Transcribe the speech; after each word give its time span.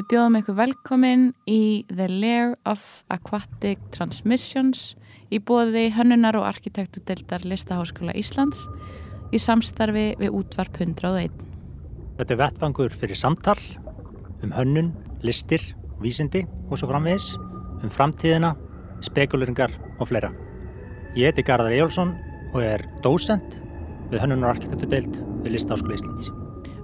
Við 0.00 0.06
bjóðum 0.14 0.36
ykkur 0.38 0.54
velkomin 0.56 1.24
í 1.44 1.84
The 1.90 2.06
Lair 2.08 2.54
of 2.64 2.80
Aquatic 3.12 3.82
Transmissions 3.92 4.94
í 5.28 5.36
bóði 5.44 5.90
hönnunar 5.92 6.38
og 6.40 6.46
arkitektudeldar 6.48 7.44
Listaháskóla 7.44 8.14
Íslands 8.16 8.62
í 9.28 9.36
samstarfi 9.36 10.14
við 10.16 10.38
útvarp 10.38 10.80
101. 10.80 11.28
Þetta 12.16 12.32
er 12.32 12.40
vettfangur 12.40 12.96
fyrir 12.96 13.20
samtal 13.20 13.58
um 14.40 14.54
hönnun, 14.56 14.94
listir, 15.20 15.60
vísindi 16.00 16.46
og 16.70 16.80
svo 16.80 16.88
framvegis, 16.88 17.34
um 17.84 17.92
framtíðina, 17.92 18.54
spekuleringar 19.04 19.76
og 19.98 20.08
fleira. 20.08 20.32
Ég 21.12 21.28
heiti 21.28 21.44
Garðar 21.44 21.76
Ejjólfsson 21.76 22.16
og 22.54 22.64
er 22.64 22.86
dósend 23.04 23.60
við 24.08 24.24
hönnunar 24.24 24.54
og 24.54 24.56
arkitektudeld 24.56 25.20
við 25.44 25.58
Listaháskóla 25.58 26.00
Íslands. 26.00 26.32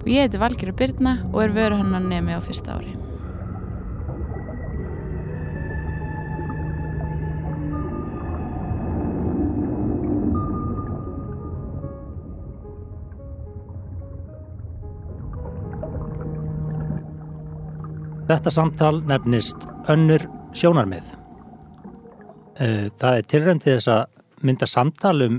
Og 0.04 0.12
ég 0.12 0.28
heiti 0.28 0.44
Valgerður 0.44 0.78
Byrna 0.84 1.18
og 1.32 1.40
er 1.46 1.56
vöruhönnan 1.56 2.12
nemi 2.12 2.36
á 2.36 2.44
fyrsta 2.44 2.76
ári. 2.76 3.05
Þetta 18.26 18.50
samtal 18.50 18.96
nefnist 19.06 19.68
önnur 19.86 20.24
sjónarmið. 20.56 21.12
Eh, 22.58 22.88
Það 22.98 23.18
er 23.18 23.28
tilrönd 23.30 23.62
til 23.62 23.76
þess 23.76 23.90
að 23.92 24.06
mynda 24.42 24.66
samtal 24.66 25.20
um, 25.22 25.36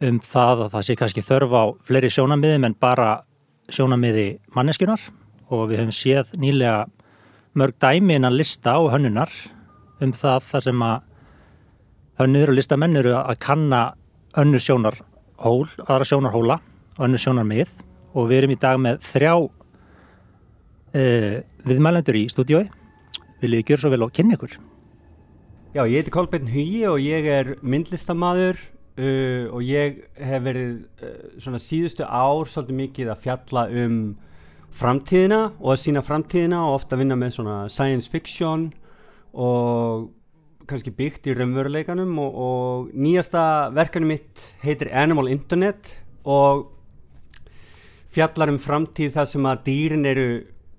um 0.00 0.20
það 0.24 0.62
að 0.64 0.70
það 0.72 0.86
sé 0.86 0.96
kannski 0.96 1.24
þörf 1.26 1.52
á 1.52 1.64
fleiri 1.84 2.08
sjónarmiðum 2.08 2.64
en 2.64 2.76
bara 2.80 3.08
sjónarmiði 3.68 4.38
manneskunar 4.56 5.02
og 5.52 5.68
við 5.68 5.82
höfum 5.82 5.92
séð 5.92 6.32
nýlega 6.40 6.86
mörg 7.54 7.76
dæmi 7.76 8.16
innan 8.16 8.36
lista 8.36 8.78
og 8.80 8.94
hönnunar 8.94 9.30
um 10.00 10.14
það 10.16 10.48
þar 10.48 10.64
sem 10.68 10.86
að 10.86 11.02
hönnur 12.22 12.54
og 12.54 12.58
listamenn 12.58 12.96
eru 12.96 13.12
að 13.18 13.36
kanna 13.44 13.82
önnur 14.40 14.64
sjónarhól, 14.64 15.68
aðra 15.84 16.08
sjónarhóla 16.08 16.58
og 16.96 17.04
önnur 17.04 17.20
sjónarmið 17.20 17.76
og 18.14 18.30
við 18.30 18.40
erum 18.40 18.56
í 18.56 18.60
dag 18.64 18.80
með 18.80 19.04
þrjá 19.12 19.34
uh, 20.94 21.42
viðmælendur 21.66 22.18
í 22.18 22.28
stúdiói 22.32 22.64
viljið 23.42 23.66
gjöra 23.68 23.84
svo 23.84 23.92
vel 23.92 24.06
og 24.06 24.14
kynna 24.14 24.38
ykkur. 24.38 24.56
Já, 25.74 25.82
ég 25.90 25.98
heiti 25.98 26.14
Kolbeinn 26.14 26.52
Hugi 26.52 26.84
og 26.86 27.00
ég 27.02 27.26
er 27.28 27.54
myndlistamaður 27.66 28.60
uh, 28.60 29.50
og 29.50 29.64
ég 29.66 30.04
hef 30.22 30.44
verið 30.44 30.76
uh, 31.02 31.16
svona 31.42 31.60
síðustu 31.62 32.06
ár 32.06 32.46
svolítið 32.50 32.80
mikið 32.82 33.10
að 33.12 33.24
fjalla 33.26 33.66
um 33.84 33.96
framtíðina 34.74 35.40
og 35.60 35.72
að 35.74 35.80
sína 35.84 36.02
framtíðina 36.02 36.60
og 36.66 36.80
ofta 36.80 36.98
vinna 36.98 37.18
með 37.18 37.36
svona 37.36 37.56
science 37.70 38.10
fiction 38.10 38.68
og 39.34 40.12
kannski 40.70 40.94
byggt 40.94 41.28
í 41.28 41.34
raunveruleikanum 41.36 42.14
og, 42.22 42.38
og 42.46 42.94
nýjasta 42.96 43.74
verkanum 43.74 44.14
mitt 44.14 44.46
heitir 44.62 44.90
Animal 44.94 45.28
Internet 45.32 45.92
og 46.24 46.70
fjallar 48.14 48.52
um 48.52 48.60
framtíð 48.62 49.16
þar 49.18 49.30
sem 49.30 49.46
að 49.50 49.64
dýrin 49.68 50.08
eru 50.08 50.28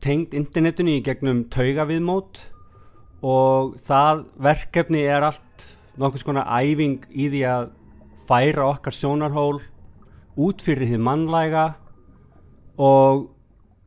tengd 0.06 0.36
internetinu 0.38 1.00
í 1.00 1.04
gegnum 1.06 1.46
taugaviðmót 1.54 2.38
og 3.26 3.74
það 3.88 4.26
verkefni 4.46 5.02
er 5.10 5.26
allt 5.26 5.66
nokkuð 5.98 6.22
skona 6.22 6.44
æfing 6.60 7.08
í 7.10 7.30
því 7.34 7.42
að 7.50 7.72
færa 8.30 8.68
okkar 8.70 8.94
sjónarhól 8.94 9.64
út 10.46 10.62
fyrir 10.62 10.92
því 10.92 11.02
mannlæga 11.08 11.66
og 12.78 13.32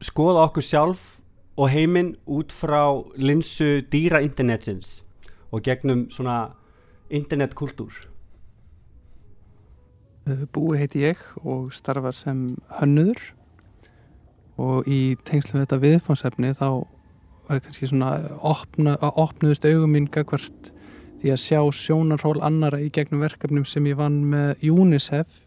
skoða 0.02 0.48
okkur 0.48 0.66
sjálf 0.66 1.06
og 1.58 1.70
heiminn 1.70 2.14
út 2.26 2.54
frá 2.54 2.98
linsu 3.14 3.84
dýra 3.92 4.22
internetsins 4.24 5.02
og 5.52 5.62
gegnum 5.66 6.06
svona 6.10 6.54
internetkultúr. 7.10 7.94
Búi 10.52 10.76
heiti 10.82 11.06
ég 11.06 11.22
og 11.40 11.70
starfa 11.72 12.12
sem 12.12 12.56
hönnuður 12.80 13.37
og 14.58 14.88
í 14.90 15.16
tengslu 15.28 15.60
þetta 15.60 15.78
viðfánsefni 15.82 16.54
þá 16.58 16.68
var 17.48 17.62
kannski 17.64 17.88
svona 17.88 18.10
opna, 18.44 18.96
opnuðust 18.98 19.66
augum 19.68 19.94
mín 19.94 20.08
gagvart 20.12 20.72
því 21.22 21.32
að 21.34 21.42
sjá 21.42 21.60
sjónarhól 21.74 22.38
annara 22.46 22.80
í 22.82 22.90
gegnum 22.94 23.22
verkefnum 23.24 23.66
sem 23.66 23.86
ég 23.88 23.98
vann 23.98 24.20
með 24.30 24.66
UNICEF 24.68 25.40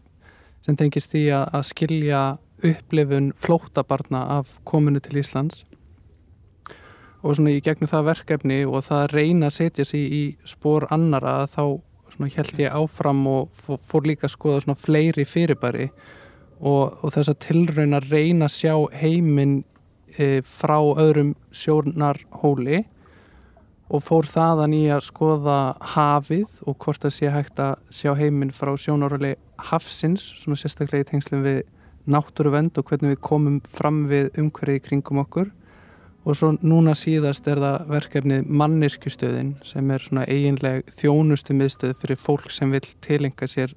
sem 0.66 0.78
tengist 0.78 1.12
því 1.12 1.26
að, 1.36 1.44
að 1.58 1.68
skilja 1.70 2.22
upplifun 2.62 3.30
flótabarna 3.40 4.24
af 4.38 4.58
komunu 4.68 5.00
til 5.02 5.18
Íslands. 5.22 5.64
Og 7.22 7.38
svona 7.38 7.54
í 7.54 7.62
gegnum 7.62 7.90
það 7.90 8.08
verkefni 8.10 8.60
og 8.66 8.84
það 8.86 9.08
reyna 9.14 9.48
að 9.48 9.56
setja 9.58 9.86
sig 9.86 10.12
í 10.12 10.22
spór 10.48 10.88
annara 10.94 11.42
þá 11.50 11.80
held 12.20 12.58
ég 12.60 12.74
áfram 12.76 13.22
og 13.26 13.54
fór 13.56 14.06
líka 14.06 14.28
að 14.28 14.34
skoða 14.34 14.62
svona 14.62 14.78
fleiri 14.78 15.24
fyrirbæri 15.24 15.88
og, 16.62 16.98
og 17.02 17.12
þess 17.14 17.32
að 17.32 17.42
tilraun 17.42 17.98
að 17.98 18.08
reyna 18.12 18.46
að 18.46 18.56
sjá 18.56 18.74
heiminn 19.02 19.60
e, 20.16 20.40
frá 20.46 20.78
öðrum 20.78 21.34
sjónarhóli 21.54 22.84
og 23.92 24.04
fór 24.06 24.28
þaðan 24.30 24.76
í 24.76 24.84
að 24.94 25.04
skoða 25.10 25.58
hafið 25.94 26.62
og 26.64 26.78
hvort 26.80 27.02
það 27.04 27.16
sé 27.18 27.32
hægt 27.34 27.60
að 27.60 27.74
sjá 27.92 28.14
heiminn 28.16 28.54
frá 28.54 28.72
sjónarhóli 28.78 29.34
hafsins, 29.72 30.24
svona 30.40 30.58
sérstaklega 30.58 31.04
í 31.04 31.10
tengslum 31.10 31.42
við 31.44 31.64
náttúruvend 32.10 32.78
og 32.78 32.86
hvernig 32.88 33.14
við 33.14 33.20
komum 33.22 33.58
fram 33.68 34.06
við 34.10 34.32
umhverfið 34.40 34.86
kringum 34.86 35.20
okkur. 35.22 35.50
Og 36.22 36.38
svo 36.38 36.52
núna 36.62 36.94
síðast 36.94 37.46
er 37.50 37.58
það 37.58 37.88
verkefnið 37.90 38.50
mannirkjustöðin 38.60 39.56
sem 39.66 39.88
er 39.90 40.04
svona 40.04 40.26
eiginleg 40.30 40.86
þjónustu 40.94 41.56
miðstöð 41.58 41.96
fyrir 41.98 42.20
fólk 42.22 42.50
sem 42.54 42.70
vil 42.70 42.84
tilenga 43.02 43.48
sér 43.50 43.74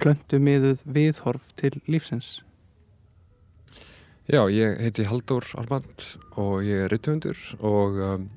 plöntu 0.00 0.40
miðuð 0.42 0.82
viðhorf 0.86 1.52
til 1.60 1.76
lífsins. 1.90 2.42
Já, 4.24 4.40
ég 4.48 4.78
heiti 4.80 5.04
Haldur 5.04 5.44
Armand 5.60 6.04
og 6.40 6.62
ég 6.64 6.86
er 6.86 6.92
rittuundur 6.92 7.36
og 7.60 7.98
um, 8.00 8.28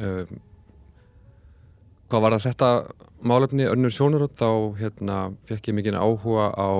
um, 0.00 0.38
hvað 2.08 2.24
var 2.24 2.36
það 2.36 2.46
þetta 2.46 2.70
málefni 3.26 3.66
önnur 3.68 3.92
sjónarótt 3.92 4.38
þá 4.40 4.48
hérna, 4.80 5.18
fekk 5.48 5.68
ég 5.70 5.76
mikinn 5.76 5.98
áhuga 6.00 6.48
á, 6.56 6.72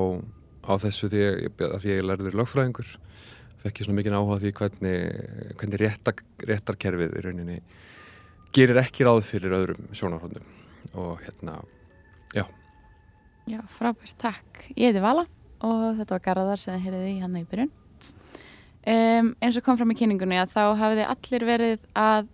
á 0.65 0.73
þessu 0.81 1.11
því 1.13 1.25
að 1.27 1.67
að 1.69 1.89
ég 1.91 2.05
lærður 2.07 2.41
lögfræðingur. 2.41 2.97
Fekk 3.61 3.83
ég 3.83 3.89
svona 3.89 4.01
mikinn 4.01 4.17
áhuga 4.17 4.41
því 4.41 4.55
hvernig, 4.61 4.99
hvernig 5.61 5.83
rétta, 5.83 6.17
réttarkerfið 6.49 7.17
í 7.19 7.25
rauninni 7.27 7.63
gerir 8.57 8.81
ekki 8.81 9.05
ráð 9.05 9.27
fyrir 9.27 9.59
öðrum 9.59 9.91
sjónarhóndum 9.93 10.97
og 10.97 11.21
hérna, 11.27 11.59
já 12.33 12.47
Já, 13.47 13.61
frábært, 13.71 14.17
takk. 14.19 14.65
Ég 14.75 14.91
heiti 14.91 14.99
Vala 14.99 15.23
og 15.62 15.99
þetta 16.01 16.17
var 16.17 16.23
Garðar 16.25 16.59
sem 16.59 16.75
þið 16.75 16.87
heyrðið 16.87 17.11
í 17.12 17.19
hann 17.23 17.37
í 17.39 17.43
byrjun. 17.47 17.69
Um, 18.87 19.29
eins 19.39 19.59
og 19.59 19.62
kom 19.67 19.79
fram 19.79 19.93
í 19.95 19.97
kynningunni 19.99 20.41
að 20.43 20.51
þá 20.57 20.62
hafið 20.81 20.99
þið 20.99 21.12
allir 21.12 21.47
verið 21.47 21.84
að 22.03 22.27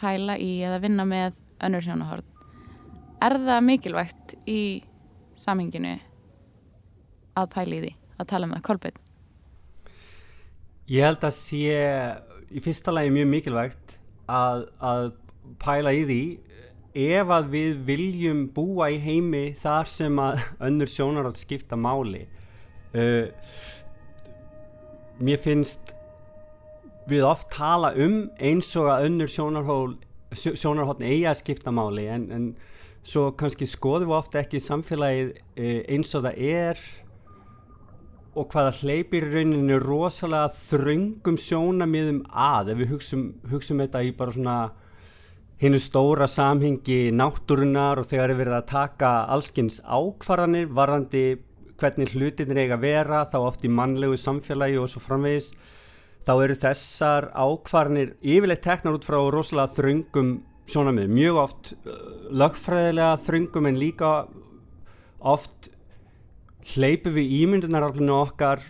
pæla 0.00 0.38
í 0.40 0.48
eða 0.64 0.78
vinna 0.80 1.04
með 1.08 1.36
önnur 1.60 1.84
sjónahorn. 1.84 2.24
Er 3.20 3.36
það 3.44 3.60
mikilvægt 3.68 4.34
í 4.48 4.62
samhenginu 5.36 5.92
að 7.36 7.52
pæla 7.52 7.76
í 7.76 7.84
því, 7.84 7.94
að 8.16 8.30
tala 8.32 8.48
um 8.48 8.56
það? 8.56 8.66
Kolbeinn? 8.70 9.00
Ég 10.88 11.04
held 11.04 11.28
að 11.28 11.36
sé 11.36 11.80
í 12.48 12.64
fyrsta 12.64 12.96
lagi 12.96 13.12
mjög 13.12 13.32
mikilvægt 13.36 13.98
að, 14.24 14.70
að 14.80 15.10
pæla 15.60 15.92
í 15.92 16.06
því 16.08 16.22
ef 16.94 17.30
að 17.30 17.50
við 17.52 17.82
viljum 17.86 18.46
búa 18.54 18.90
í 18.90 18.98
heimi 19.02 19.50
þar 19.60 19.90
sem 19.90 20.18
að 20.18 20.42
önnur 20.66 20.90
sjónarátt 20.90 21.38
skipta 21.38 21.78
máli 21.78 22.24
uh, 22.94 23.30
mér 25.20 25.42
finnst 25.42 25.94
við 27.10 27.26
oft 27.26 27.50
tala 27.52 27.92
um 27.98 28.24
eins 28.38 28.70
og 28.78 28.90
að 28.90 29.06
önnur 29.08 29.30
sjónarhóttn 29.30 31.06
eigi 31.06 31.28
að 31.30 31.40
skipta 31.42 31.74
máli 31.74 32.06
en, 32.10 32.26
en 32.34 32.50
svo 33.06 33.30
kannski 33.38 33.68
skoðum 33.68 34.10
við 34.10 34.18
ofta 34.18 34.42
ekki 34.42 34.62
samfélagið 34.62 35.32
uh, 35.36 35.80
eins 35.90 36.14
og 36.14 36.26
það 36.26 36.42
er 36.50 36.84
og 38.38 38.46
hvaða 38.52 38.74
hleypir 38.78 39.26
rauninu 39.32 39.80
rosalega 39.82 40.50
þröngum 40.54 41.38
sjónamiðum 41.40 42.20
að 42.30 42.74
ef 42.74 42.78
við 42.82 42.92
hugsum, 42.94 43.24
hugsum 43.50 43.82
þetta 43.82 44.04
í 44.06 44.12
bara 44.16 44.34
svona 44.34 44.58
hinnu 45.60 45.76
stóra 45.76 46.24
samhengi 46.30 47.10
náttúrunar 47.12 48.00
og 48.00 48.06
þegar 48.08 48.32
er 48.32 48.38
verið 48.38 48.56
að 48.56 48.68
taka 48.70 49.08
allskins 49.34 49.80
ákvarðanir 49.84 50.70
varandi 50.72 51.24
hvernig 51.80 52.14
hlutinir 52.14 52.62
eiga 52.62 52.78
að 52.78 52.84
vera 52.86 53.24
þá 53.28 53.36
oft 53.42 53.64
í 53.64 53.72
mannlegu 53.72 54.16
samfélagi 54.20 54.78
og 54.80 54.88
svo 54.88 55.02
framvegis 55.04 55.50
þá 56.24 56.32
eru 56.36 56.56
þessar 56.62 57.28
ákvarðanir 57.36 58.14
yfirleitt 58.20 58.64
teknar 58.64 58.96
út 58.96 59.04
frá 59.04 59.18
rosalega 59.20 59.74
þröngum 59.76 60.30
sjónamið, 60.70 61.10
mjög 61.12 61.40
oft 61.42 61.72
lögfræðilega 62.40 63.18
þröngum 63.26 63.68
en 63.68 63.80
líka 63.80 64.12
oft 65.20 65.68
hleypu 66.72 67.12
við 67.12 67.34
ímyndunararflinu 67.40 68.14
okkar 68.16 68.64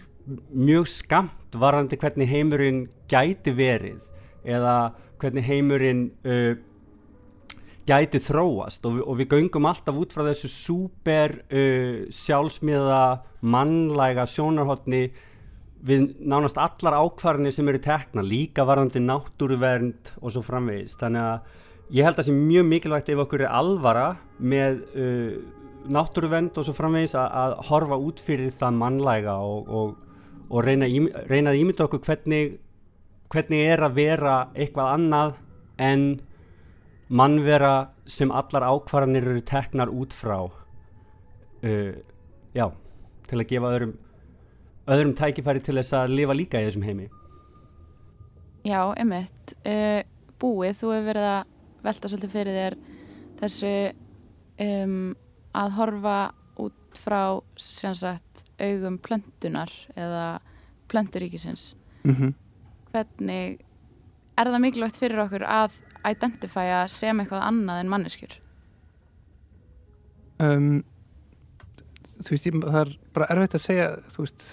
mjög 0.51 0.89
skamt 0.91 1.55
varandi 1.55 1.99
hvernig 2.01 2.31
heimurinn 2.31 2.83
gæti 3.11 3.55
verið 3.55 4.03
eða 4.43 4.75
hvernig 5.21 5.47
heimurinn 5.47 6.03
uh, 6.25 6.59
gæti 7.91 8.21
þróast 8.23 8.87
og, 8.87 8.97
vi, 8.97 9.03
og 9.05 9.19
við 9.19 9.33
göngum 9.35 9.67
alltaf 9.71 9.99
út 9.99 10.15
frá 10.15 10.25
þessu 10.29 10.51
súper 10.53 11.41
uh, 11.51 12.07
sjálfsmiða 12.15 13.03
mannlæga 13.41 14.27
sjónarhóttni 14.31 15.09
við 15.87 16.11
nánast 16.29 16.59
allar 16.61 16.99
ákvarðinni 17.01 17.55
sem 17.57 17.69
eru 17.73 17.81
tekna, 17.81 18.25
líka 18.25 18.67
varðandi 18.69 19.01
náttúruvernd 19.01 20.13
og 20.21 20.35
svo 20.35 20.43
framvegist 20.45 21.01
þannig 21.01 21.25
að 21.25 21.97
ég 21.97 22.07
held 22.07 22.19
að 22.19 22.21
það 22.21 22.29
sé 22.29 22.37
mjög 22.37 22.69
mikilvægt 22.69 23.11
ef 23.15 23.23
okkur 23.25 23.47
er 23.47 23.55
alvara 23.61 24.07
með 24.39 24.83
uh, 24.93 25.35
náttúruvernd 25.91 26.59
og 26.61 26.67
svo 26.67 26.77
framvegis 26.77 27.17
að, 27.19 27.29
að 27.43 27.59
horfa 27.71 28.01
út 28.09 28.21
fyrir 28.23 28.53
það 28.61 28.81
mannlæga 28.83 29.37
og, 29.41 29.71
og, 29.81 29.95
og 30.51 30.67
reyna, 30.67 30.89
reyna 31.31 31.55
að 31.55 31.63
ímynda 31.63 31.87
okkur 31.89 32.05
hvernig, 32.05 32.59
hvernig 33.33 33.71
er 33.73 33.87
að 33.87 33.97
vera 33.97 34.35
eitthvað 34.55 34.93
annað 34.99 35.39
en 35.81 36.05
mannvera 37.11 37.91
sem 38.07 38.31
allar 38.31 38.67
ákvarðanir 38.71 39.27
eru 39.33 39.43
teknar 39.47 39.91
út 39.91 40.15
frá 40.15 40.39
uh, 40.47 41.95
já, 42.55 42.67
til 43.27 43.41
að 43.41 43.49
gefa 43.51 43.73
öðrum 43.75 43.97
öðrum 44.91 45.15
tækifæri 45.19 45.63
til 45.63 45.77
þess 45.79 45.95
að 45.95 46.15
lifa 46.19 46.35
líka 46.35 46.61
í 46.61 46.67
þessum 46.67 46.87
heimi. 46.87 47.09
Já, 48.67 48.81
emitt 49.01 49.55
uh, 49.63 50.01
Búið, 50.41 50.79
þú 50.81 50.93
hefur 50.95 51.09
verið 51.11 51.27
að 51.29 51.51
velta 51.85 52.11
svolítið 52.11 52.33
fyrir 52.35 52.57
þér 52.57 52.77
þessu 53.41 53.73
um, 54.65 54.95
að 55.57 55.75
horfa 55.77 56.17
út 56.61 57.01
frá 57.01 57.23
sagt, 57.57 58.45
augum 58.61 58.99
plöntunar 59.01 59.73
eða 59.97 60.41
plönturíkisins. 60.91 61.75
Mm 62.05 62.15
-hmm. 62.15 62.33
hvernig 62.93 63.61
er 64.37 64.47
það 64.49 64.61
mikilvægt 64.65 64.97
fyrir 64.97 65.21
okkur 65.25 65.45
að 65.45 65.77
identifæja 66.07 66.85
sem 66.93 67.21
eitthvað 67.21 67.45
annað 67.47 67.83
en 67.83 67.93
manneskjur? 67.93 68.39
Um, 70.41 70.81
þú 72.21 72.35
veist, 72.35 72.49
ég, 72.49 72.59
það 72.65 72.81
er 72.83 72.93
bara 73.17 73.31
erfitt 73.35 73.57
að 73.59 73.65
segja 73.67 73.89
þú 74.13 74.25
veist 74.25 74.47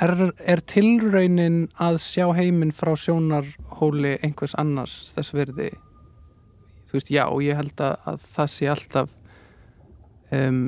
er, 0.00 0.14
er 0.54 0.62
tilraunin 0.70 1.60
að 1.82 2.00
sjá 2.04 2.26
heiminn 2.38 2.74
frá 2.74 2.92
sjónarhóli 2.98 4.16
einhvers 4.24 4.56
annars 4.60 5.10
þess 5.16 5.34
verði 5.36 5.72
þú 6.90 6.96
veist, 6.96 7.12
já, 7.12 7.24
ég 7.44 7.58
held 7.58 7.84
að, 7.84 7.98
að 8.12 8.24
það 8.24 8.54
sé 8.54 8.70
alltaf 8.70 9.12
um, 10.34 10.62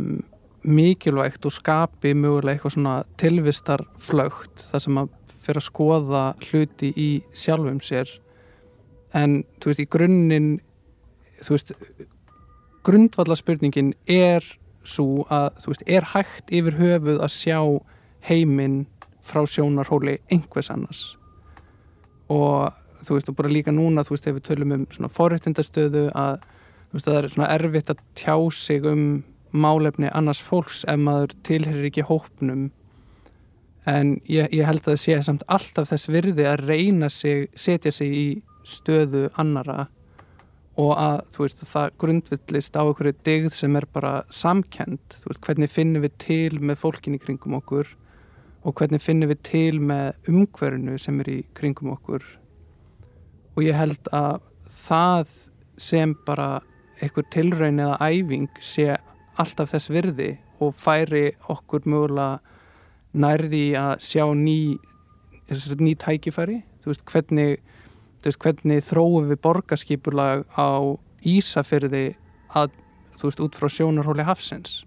mikilvægt 0.63 1.47
og 1.49 1.55
skapi 1.57 2.15
mögulega 2.15 2.57
eitthvað 2.57 2.77
svona 2.77 2.97
tilvistarflögt 3.19 4.67
þar 4.71 4.85
sem 4.85 5.01
að 5.03 5.15
fyrir 5.43 5.59
að 5.59 5.67
skoða 5.67 6.25
hluti 6.47 6.93
í 6.95 7.09
sjálfum 7.35 7.81
sér 7.83 8.11
en 9.15 9.43
þú 9.61 9.71
veist, 9.71 9.83
í 9.83 9.89
grunninn 9.93 10.51
þú 11.43 11.57
veist 11.57 11.73
grundvallarspurningin 12.87 13.93
er 14.11 14.45
svo 14.83 15.27
að, 15.31 15.59
þú 15.63 15.73
veist, 15.73 15.85
er 15.87 16.09
hægt 16.13 16.53
yfir 16.55 16.79
höfuð 16.81 17.23
að 17.23 17.35
sjá 17.35 17.59
heiminn 18.27 18.85
frá 19.23 19.45
sjónarhóli 19.47 20.19
einhvers 20.33 20.71
annars? 20.75 21.03
Og 22.33 22.73
þú 23.03 23.19
veist 23.19 23.31
og 23.31 23.39
bara 23.39 23.53
líka 23.53 23.75
núna 23.75 24.05
þú 24.07 24.17
veist 24.17 24.29
ef 24.31 24.39
við 24.39 24.47
tölum 24.49 24.77
um 24.77 24.87
svona 24.91 25.13
forrættindastöðu 25.13 26.09
að 26.19 26.43
þú 26.91 26.99
veist 26.99 27.09
að 27.09 27.15
það 27.15 27.23
er 27.23 27.35
svona 27.35 27.51
erfitt 27.57 27.93
að 27.93 28.05
tjá 28.19 28.37
sig 28.55 28.87
um 28.87 29.05
málefni 29.53 30.11
annars 30.13 30.41
fólks 30.43 30.85
ef 30.89 31.01
maður 31.01 31.35
tilherir 31.47 31.91
ekki 31.91 32.07
hópnum. 32.09 32.71
En 33.87 34.15
ég, 34.31 34.49
ég 34.55 34.67
held 34.67 34.85
að 34.85 34.95
það 34.95 35.03
sé 35.03 35.19
samt 35.27 35.45
alltaf 35.51 35.91
þess 35.91 36.11
virði 36.11 36.47
að 36.47 36.67
reyna 36.69 37.11
sig, 37.11 37.51
setja 37.59 37.93
sig 37.93 38.15
í 38.15 38.27
stöðu 38.69 39.29
annara 39.41 39.87
og 40.81 40.93
að 40.97 41.19
veist 41.37 41.65
það 41.69 41.97
grundvillist 42.01 42.77
á 42.79 42.83
einhverju 42.83 43.15
digð 43.27 43.57
sem 43.57 43.77
er 43.77 43.87
bara 43.93 44.23
samkend, 44.33 45.19
veist 45.27 45.43
hvernig 45.45 45.71
finnum 45.73 46.05
við 46.07 46.15
til 46.23 46.61
með 46.61 46.81
fólkin 46.81 47.19
í 47.19 47.21
kringum 47.21 47.59
okkur 47.61 47.91
og 48.63 48.79
hvernig 48.79 49.03
finnum 49.03 49.33
við 49.33 49.43
til 49.49 49.81
með 49.83 50.31
umhverfinu 50.31 50.99
sem 51.01 51.19
er 51.21 51.31
í 51.33 51.39
kringum 51.59 51.93
okkur. 51.97 52.25
Og 53.57 53.65
ég 53.67 53.77
held 53.77 54.09
að 54.15 54.41
það 54.71 55.35
sem 55.83 56.15
bara 56.27 56.63
einhver 57.03 57.27
tilraun 57.35 57.83
eða 57.83 57.99
æfing 58.07 58.49
sé 58.63 58.95
alltaf 59.41 59.73
þess 59.73 59.91
virði 59.93 60.31
og 60.63 60.75
færi 60.79 61.33
okkur 61.51 61.89
mögulega 61.89 62.41
nærði 63.13 63.65
að 63.77 63.95
sjá 64.05 64.25
ný, 64.37 64.79
ný 65.81 65.95
tækifæri. 66.01 66.63
Veist 66.87 67.05
hvernig, 67.07 67.61
veist, 68.29 68.41
hvernig 68.43 68.87
þróum 68.87 69.29
við 69.33 69.43
borgarskipulag 69.45 70.47
á 70.55 70.99
Ísafyrði 71.23 72.17
að 72.59 72.73
þú 73.19 73.29
veist 73.29 73.45
út 73.45 73.59
frá 73.59 73.71
sjónarhóli 73.71 74.27
hafsins? 74.27 74.83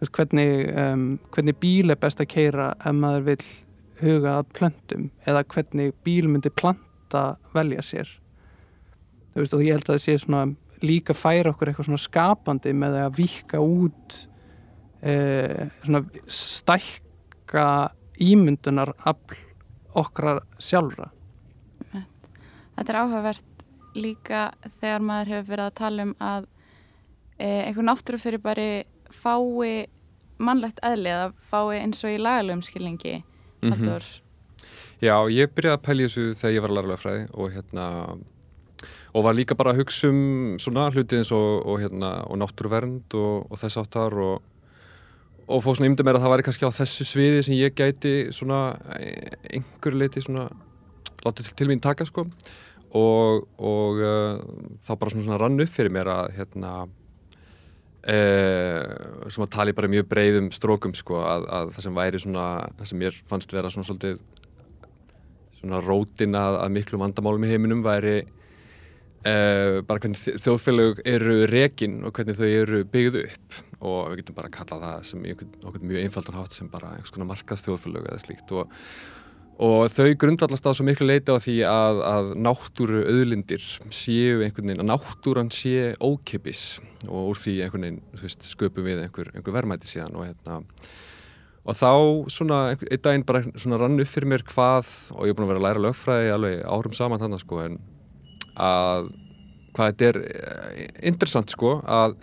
Veist 0.00 0.12
hvernig, 0.16 0.66
um, 0.76 1.06
hvernig 1.32 1.58
bíl 1.62 1.94
er 1.94 2.00
best 2.00 2.20
að 2.20 2.32
keira 2.34 2.72
ef 2.80 2.96
maður 2.96 3.30
vil 3.30 3.40
huga 4.02 4.40
að 4.40 4.50
plöntum 4.58 5.06
eða 5.24 5.46
hvernig 5.54 5.94
bíl 6.04 6.26
myndi 6.28 6.52
plant 6.52 6.82
láta 7.06 7.38
velja 7.54 7.82
sér? 7.82 8.08
Þú 9.34 9.42
veist 9.42 9.54
og 9.54 9.62
ég 9.62 9.76
held 9.76 9.88
að 9.88 9.94
það 9.94 10.04
sé 10.04 10.18
svona 10.18 10.54
líka 10.82 11.14
færa 11.14 11.50
okkur 11.52 11.68
eitthvað 11.70 11.86
svona 11.86 12.02
skapandi 12.02 12.72
með 12.72 12.96
að 13.00 13.16
vika 13.16 13.60
út 13.60 14.28
e, 15.02 15.68
svona 15.84 16.02
stækka 16.26 17.92
ímyndunar 18.20 18.94
afl 19.04 19.36
okkar 19.96 20.42
sjálfra 20.58 21.10
Þetta 22.76 22.92
er 22.92 23.00
áhugavert 23.00 23.64
líka 23.96 24.50
þegar 24.80 25.04
maður 25.08 25.32
hefur 25.32 25.50
verið 25.50 25.66
að 25.66 25.76
tala 25.80 26.06
um 26.06 26.14
að 26.20 26.46
e, 27.38 27.48
einhver 27.48 27.88
náttúrufyrir 27.88 28.42
bara 28.44 28.68
fái 29.14 29.86
mannlegt 30.36 30.80
eðli 30.84 31.12
eða 31.12 31.32
fái 31.48 31.80
eins 31.80 32.04
og 32.04 32.12
í 32.12 32.20
lagalöfum 32.20 32.62
skilningi 32.62 33.22
mm 33.62 33.72
-hmm. 33.72 34.22
Já, 35.00 35.28
ég 35.28 35.52
byrjaði 35.52 35.76
að 35.76 35.82
pælja 35.84 36.08
þessu 36.08 36.34
þegar 36.34 36.54
ég 36.54 36.62
var 36.62 36.70
að 36.70 36.76
læra 36.76 36.88
lögfræði 36.88 37.28
og 37.32 37.50
hérna 37.52 37.84
og 39.14 39.24
var 39.24 39.34
líka 39.34 39.54
bara 39.54 39.72
að 39.72 39.76
hugsa 39.76 40.08
um 40.08 40.56
svona 40.58 40.90
hluti 40.90 41.16
eins 41.16 41.32
og, 41.32 41.66
og 41.66 41.80
hérna 41.80 42.24
og 42.28 42.38
náttúruvernd 42.38 43.14
og, 43.14 43.46
og 43.50 43.58
þess 43.58 43.76
áttar 43.76 44.12
og 44.12 44.42
og 45.46 45.62
fóð 45.62 45.78
svona 45.78 45.90
ymda 45.90 46.02
mér 46.02 46.18
að 46.18 46.24
það 46.24 46.32
væri 46.32 46.42
kannski 46.42 46.66
á 46.66 46.78
þessu 46.78 47.04
sviði 47.06 47.42
sem 47.42 47.54
ég 47.54 47.74
gæti 47.78 48.32
svona 48.34 48.78
einhver 49.54 49.94
leiti 49.94 50.20
svona 50.20 50.48
látið 51.22 51.42
til, 51.44 51.54
til 51.60 51.68
mín 51.70 51.82
taka 51.82 52.04
sko 52.04 52.26
og, 52.96 53.46
og 53.58 54.00
uh, 54.02 54.38
þá 54.86 54.92
bara 54.94 55.12
svona, 55.12 55.26
svona 55.26 55.40
rann 55.42 55.60
upp 55.62 55.72
fyrir 55.74 55.92
mér 55.94 56.08
að 56.12 56.30
hérna 56.38 56.72
uh, 58.06 59.28
sem 59.32 59.44
að 59.44 59.52
tali 59.56 59.76
bara 59.76 59.92
mjög 59.92 60.08
breyðum 60.12 60.48
strókum 60.54 60.94
sko 60.96 61.20
að, 61.24 61.46
að 61.58 61.74
það 61.76 61.86
sem 61.88 62.00
væri 62.00 62.22
svona 62.22 62.46
það 62.78 62.90
sem 62.90 63.02
mér 63.04 63.20
fannst 63.28 63.54
vera 63.56 63.72
svona 63.74 63.88
svolítið 63.90 64.16
svona 65.60 65.82
rótin 65.84 66.36
að, 66.38 66.60
að 66.62 66.74
miklu 66.76 67.00
vandamálum 67.02 67.46
í 67.46 67.52
heiminum 67.52 67.82
væri 67.86 68.18
uh, 69.26 69.82
bara 69.86 70.02
hvernig 70.02 70.20
þjóðfélög 70.42 71.02
eru 71.08 71.38
rekin 71.50 72.02
og 72.06 72.14
hvernig 72.16 72.38
þau 72.38 72.48
eru 72.48 72.82
byggðu 72.92 73.24
upp. 73.26 73.60
Og 73.86 73.98
við 74.10 74.22
getum 74.22 74.38
bara 74.38 74.48
að 74.50 74.56
kalla 74.56 74.78
það 74.82 75.02
sem 75.10 75.26
einhvern 75.28 75.90
mjög 75.90 76.06
einfaldan 76.06 76.38
hátt 76.38 76.56
sem 76.56 76.70
bara 76.72 76.94
einhvers 76.94 77.12
konar 77.14 77.30
markað 77.32 77.64
þjóðfélög 77.66 78.08
eða 78.08 78.22
slíkt. 78.22 78.54
Og, 78.56 78.78
og 79.56 79.88
þau 79.88 80.10
grundvallast 80.20 80.66
á 80.68 80.72
svo 80.76 80.84
miklu 80.84 81.08
leiti 81.08 81.32
á 81.32 81.40
því 81.40 81.56
að, 81.64 82.00
að 82.04 82.30
náttúru 82.44 83.02
auðlindir 83.08 83.64
séu 83.94 84.42
einhvern 84.44 84.68
veginn, 84.68 84.82
að 84.84 84.90
náttúran 84.90 85.52
sé 85.54 85.94
ókipis 85.96 86.78
og 87.06 87.32
úr 87.32 87.40
því 87.40 87.54
einhvern 87.64 87.86
veginn 87.86 88.02
veist, 88.20 88.44
sköpum 88.50 88.84
við 88.84 89.06
einhver, 89.06 89.32
einhver 89.32 89.56
verðmæti 89.56 89.88
síðan 89.88 90.18
og 90.18 90.26
hérna. 90.28 90.60
Og 91.66 91.74
þá 91.74 91.92
svona 92.30 92.58
einn 92.76 93.02
daginn 93.02 93.26
bara 93.26 93.42
svona 93.56 93.80
rann 93.80 93.98
upp 94.02 94.12
fyrir 94.12 94.30
mér 94.34 94.44
hvað 94.46 94.92
og 95.16 95.24
ég 95.24 95.32
er 95.32 95.38
búin 95.38 95.48
að 95.48 95.54
vera 95.54 95.62
að 95.62 95.68
læra 95.70 95.84
lögfræði 95.86 96.34
alveg 96.36 96.60
árum 96.76 96.98
saman 97.00 97.24
þannig 97.24 97.42
sko 97.42 97.62
en 97.64 97.80
að 98.60 99.10
hvað 99.76 99.90
þetta 99.90 100.10
er 100.10 100.20
eh, 100.26 100.86
interessant 101.08 101.50
sko 101.52 101.78
að 101.80 102.20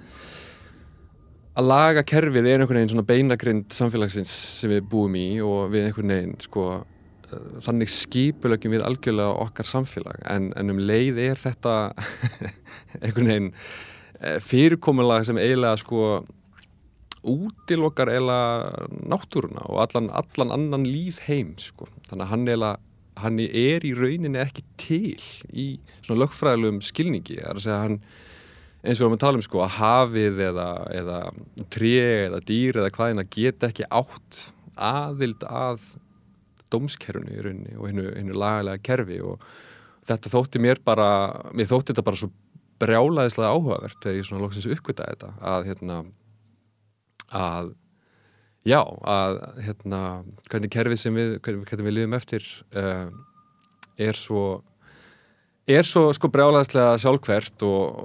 að 1.54 1.68
laga 1.70 2.02
kerfið 2.10 2.48
er 2.50 2.62
einhvern 2.62 2.80
veginn 2.80 2.96
svona 2.96 3.06
beinagrind 3.06 3.74
samfélagsins 3.74 4.32
sem 4.62 4.72
við 4.74 4.88
búum 4.90 5.18
í 5.18 5.28
og 5.46 5.68
við 5.74 5.90
einhvern 5.90 6.14
veginn 6.16 6.40
sko 6.42 6.64
þannig 7.66 7.92
skipulögjum 7.92 8.76
við 8.76 8.86
algjörlega 8.88 9.42
okkar 9.46 9.70
samfélag 9.70 10.22
en, 10.30 10.52
en 10.60 10.74
um 10.74 10.80
leið 10.82 11.20
er 11.24 11.42
þetta 11.42 11.76
einhvern 13.04 13.32
veginn 13.32 13.52
eh, 14.20 14.40
fyrirkomulag 14.44 15.28
sem 15.28 15.40
eiginlega 15.42 15.82
sko 15.82 16.24
útilokkar 17.24 18.12
eða 18.12 18.40
náttúruna 19.08 19.64
og 19.72 19.80
allan, 19.86 20.10
allan 20.12 20.52
annan 20.52 20.88
líf 20.88 21.22
heim 21.28 21.54
sko. 21.62 21.88
þannig 22.10 22.26
að 22.26 22.32
hann, 22.34 22.48
eila, 22.52 22.72
hann 23.24 23.40
er 23.46 23.86
í 23.88 23.94
rauninni 23.96 24.42
ekki 24.44 24.66
til 24.82 25.24
í 25.54 25.68
svona 26.02 26.26
lögfræðilegum 26.26 26.84
skilningi 26.84 27.40
það 27.40 27.50
er 27.50 27.60
að 27.62 27.66
segja 27.68 27.82
hann 27.86 28.00
eins 28.84 29.00
og 29.00 29.06
við 29.06 29.06
erum 29.08 29.16
að 29.16 29.24
tala 29.24 29.40
um 29.40 29.46
sko 29.46 29.64
að 29.64 29.76
hafið 29.78 30.42
eða, 30.50 30.70
eða 30.92 31.20
tré 31.72 31.96
eða 32.26 32.42
dýr 32.44 32.82
eða 32.82 32.94
hvaðina 32.98 33.28
geta 33.32 33.70
ekki 33.72 33.88
átt 33.88 34.42
aðild 34.76 35.46
að 35.48 35.86
dómskerfunu 36.74 37.34
í 37.34 37.44
rauninni 37.46 37.78
og 37.78 37.90
hennu, 37.90 38.08
hennu 38.18 38.38
lagalega 38.38 38.84
kerfi 38.84 39.20
og 39.24 39.46
þetta 40.08 40.34
þótti 40.34 40.64
mér 40.64 40.82
bara, 40.86 41.08
mér 41.56 41.70
þótti 41.70 41.94
þetta 41.94 42.08
bara 42.10 42.22
svo 42.24 42.32
brjálaðislega 42.84 43.54
áhugavert 43.54 44.02
þegar 44.04 44.20
ég 44.20 44.28
svona 44.28 44.44
loksins 44.44 44.68
uppgötaði 44.74 45.16
þetta 45.16 45.32
að 45.54 45.70
hérna 45.70 46.02
að 47.34 47.72
já, 48.68 48.80
að 48.82 49.40
hérna 49.64 50.02
hvernig 50.50 50.74
kerfi 50.74 51.00
sem 51.00 51.16
við, 51.16 51.38
hvernig, 51.44 51.66
hvernig 51.70 51.88
við 51.88 51.98
lifum 51.98 52.18
eftir 52.18 52.48
uh, 52.80 53.10
er 54.02 54.20
svo 54.20 54.46
er 55.70 55.88
svo 55.88 56.10
sko 56.16 56.28
brjálaðislega 56.32 56.98
sjálfkvert 57.00 57.64
og, 57.64 58.00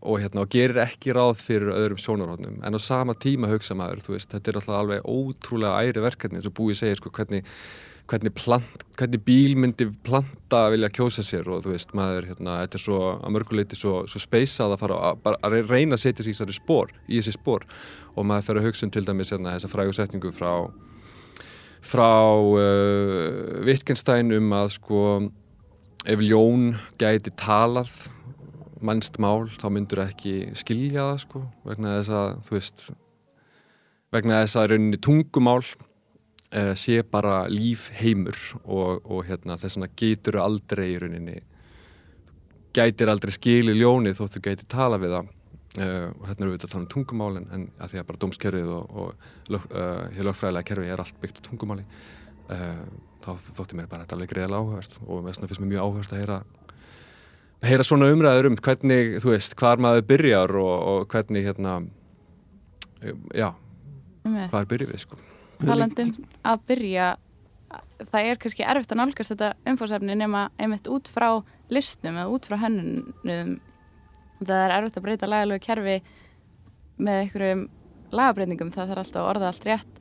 og, 0.00 0.14
hérna, 0.22 0.46
og 0.46 0.52
gerir 0.52 0.80
ekki 0.86 1.12
ráð 1.12 1.34
fyrir 1.42 1.74
öðrum 1.74 2.00
sjónarhóðnum 2.00 2.62
en 2.64 2.78
á 2.78 2.80
sama 2.80 3.12
tíma 3.12 3.50
hugsa 3.52 3.76
maður, 3.76 4.00
þú 4.06 4.14
veist, 4.16 4.30
þetta 4.32 4.50
er 4.50 4.60
alltaf 4.60 4.78
alveg 4.78 5.08
ótrúlega 5.08 5.82
æri 5.84 6.04
verkefni 6.04 6.40
eins 6.40 6.48
og 6.48 6.56
búið 6.56 6.80
segir 6.80 7.02
sko 7.02 7.12
hvernig, 7.12 7.44
hvernig, 8.12 8.32
plant, 8.36 8.84
hvernig 8.98 9.22
bíl 9.24 9.56
myndi 9.56 9.88
planta 10.04 10.66
vilja 10.72 10.90
kjósa 10.92 11.24
sér 11.24 11.48
og 11.48 11.64
þú 11.64 11.72
veist, 11.72 11.94
maður, 11.96 12.28
hérna, 12.28 12.58
þetta 12.62 12.78
er 12.78 12.84
svo 12.84 13.00
að 13.14 13.34
mörguleiti 13.38 13.78
svo, 13.78 14.02
svo 14.10 14.20
speysað 14.20 14.74
að 14.74 14.82
fara 14.84 14.98
að, 15.08 15.28
að 15.48 15.58
reyna 15.70 15.96
að 15.96 16.04
setja 16.04 16.26
sér 16.26 16.52
í 16.52 16.56
spór, 16.56 16.92
í 17.08 17.20
þessi 17.20 17.36
spór 17.38 17.64
og 18.12 18.28
maður 18.28 18.48
fer 18.48 18.60
að 18.60 18.66
hugsa 18.68 18.86
um 18.86 18.92
til 18.92 19.04
dæmis 19.08 19.32
hérna, 19.32 19.56
þessa 19.56 19.72
frægursetningu 19.72 20.32
frá 20.36 20.52
frá 21.82 22.10
uh, 22.38 23.62
Wittgenstein 23.66 24.32
um 24.36 24.52
að 24.54 24.74
sko 24.76 25.04
ef 26.06 26.20
ljón 26.22 26.74
gæti 27.00 27.32
talað 27.38 27.90
mannst 28.82 29.18
mál 29.22 29.48
þá 29.50 29.68
myndur 29.70 30.02
ekki 30.04 30.52
skilja 30.58 31.08
það 31.08 31.22
sko 31.24 31.42
vegna 31.66 31.96
þess 31.98 32.14
að 32.18 32.36
þú 32.46 32.56
veist 32.58 32.84
vegna 34.12 34.42
þess 34.42 34.58
að 34.60 34.68
rauninni 34.72 35.00
tungumál 35.02 35.62
eh, 36.52 36.72
sé 36.78 37.02
bara 37.02 37.46
líf 37.50 37.88
heimur 37.98 38.38
og, 38.62 39.02
og 39.04 39.24
hérna 39.28 39.58
þess 39.60 39.80
að 39.80 39.94
getur 39.98 40.38
aldrei 40.42 40.92
rauninni 41.00 41.40
gætir 42.72 43.10
aldrei 43.12 43.32
skili 43.34 43.74
ljóni 43.76 44.14
þóttu 44.16 44.40
gæti 44.44 44.66
tala 44.68 44.98
við 45.00 45.16
það. 45.16 45.30
Eh, 45.72 46.08
og 46.08 46.26
hérna 46.28 46.44
erum 46.44 46.52
við 46.52 46.64
að 46.66 46.72
tala 46.74 46.82
um 46.82 46.90
tungumálin 46.92 47.46
en 47.52 47.62
að 47.80 47.92
því 47.92 48.00
að 48.00 48.08
bara 48.10 48.20
dómskerfið 48.24 48.72
og, 48.76 48.90
og 48.92 49.52
lög, 49.54 49.62
uh, 49.72 50.18
lögfræðilega 50.28 50.68
kerfið 50.68 50.92
er 50.92 51.00
allt 51.00 51.22
byggt 51.22 51.40
á 51.40 51.46
tungumáli 51.46 51.86
uh, 52.52 52.82
þá 53.24 53.30
þótti 53.56 53.78
mér 53.78 53.88
bara 53.88 54.04
þetta 54.04 54.18
alveg 54.18 54.34
greiðilega 54.34 54.60
áhugast 54.60 54.98
og 55.06 55.24
þess 55.24 55.40
vegna 55.40 55.48
finnst 55.48 55.64
mér 55.64 55.72
mjög 55.72 55.86
áhugast 55.86 56.12
að 56.12 56.20
heyra 56.20 56.38
heyra 57.64 57.88
svona 57.88 58.10
umræður 58.12 58.50
um 58.50 58.60
hvernig, 58.68 59.16
þú 59.24 59.32
veist, 59.32 59.56
hvar 59.56 59.80
maður 59.80 60.04
byrjar 60.12 60.56
og, 60.60 60.76
og 60.92 61.08
hvernig 61.14 61.48
hérna 61.48 61.78
já, 63.32 63.48
hvar 64.52 64.68
byrjum 64.68 64.92
við 64.92 65.06
sko 65.06 65.31
Talandum 65.66 66.14
að 66.48 66.64
byrja 66.70 67.10
það 68.12 68.28
er 68.28 68.40
kannski 68.40 68.66
erfitt 68.68 68.92
að 68.92 69.00
nálgast 69.00 69.32
þetta 69.34 69.52
umfórsefni 69.72 70.16
nema 70.18 70.46
einmitt 70.60 70.88
út 70.92 71.08
frá 71.08 71.28
listum 71.72 72.18
eða 72.18 72.32
út 72.34 72.48
frá 72.48 72.58
hennunum 72.64 73.54
það 74.42 74.64
er 74.64 74.74
erfitt 74.76 74.98
að 74.98 75.06
breyta 75.06 75.30
lagalögu 75.30 75.64
kerfi 75.64 75.98
með 77.02 77.20
einhverjum 77.22 77.66
lagabreyningum 78.12 78.72
það 78.74 78.92
þarf 78.92 79.04
alltaf 79.04 79.22
að 79.22 79.30
orða 79.30 79.52
allt 79.52 79.68
rétt. 79.68 80.00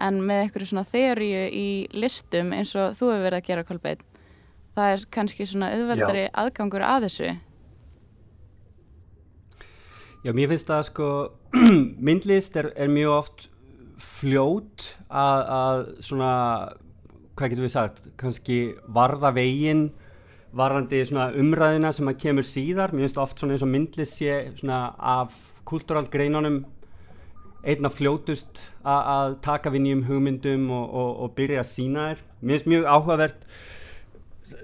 En 0.00 0.22
með 0.24 0.46
eitthvað 0.46 0.70
svona 0.70 0.86
þeoríu 0.88 1.42
í 1.52 1.66
listum 1.92 2.54
eins 2.56 2.72
og 2.72 2.94
þú 2.96 3.10
hefur 3.10 3.26
verið 3.26 3.40
að 3.42 3.48
gera 3.50 3.66
Kolbeinn 3.68 4.06
það 4.76 4.94
er 4.94 5.06
kannski 5.12 5.46
svona 5.48 5.70
auðveldari 5.74 6.26
aðgangur 6.40 6.84
að 6.86 7.06
þessu. 7.08 7.30
Já, 10.20 10.32
mér 10.36 10.50
finnst 10.52 10.68
það 10.68 10.82
sko 10.90 11.08
myndlist 12.06 12.56
er, 12.60 12.70
er 12.76 12.92
mjög 12.92 13.14
oft 13.16 13.49
fljót 14.00 14.90
að, 15.08 15.40
að 15.56 15.82
svona 16.04 16.32
hvað 17.36 17.52
getur 17.52 17.66
við 17.66 17.74
sagt, 17.74 18.08
kannski 18.20 18.58
varða 18.92 19.32
veginn 19.36 19.88
varðandi 20.56 21.04
umræðina 21.40 21.92
sem 21.94 22.10
að 22.10 22.18
kemur 22.24 22.46
síðar 22.46 22.92
mér 22.92 23.06
finnst 23.06 23.20
oft 23.22 23.42
eins 23.46 23.62
og 23.62 23.70
myndlist 23.70 24.18
sé 24.18 24.50
svona 24.58 24.90
af 24.98 25.34
kultúralt 25.68 26.10
greinunum 26.10 26.64
einna 27.60 27.90
fljótust 27.92 28.60
að 28.88 29.36
taka 29.44 29.70
við 29.72 29.84
nýjum 29.84 30.06
hugmyndum 30.08 30.70
og, 30.72 30.86
og, 30.96 31.10
og 31.24 31.34
byrja 31.36 31.60
að 31.62 31.70
sína 31.70 32.06
þér. 32.08 32.22
Mér 32.40 32.56
finnst 32.56 32.70
mjög 32.72 32.88
áhugavert 32.88 33.44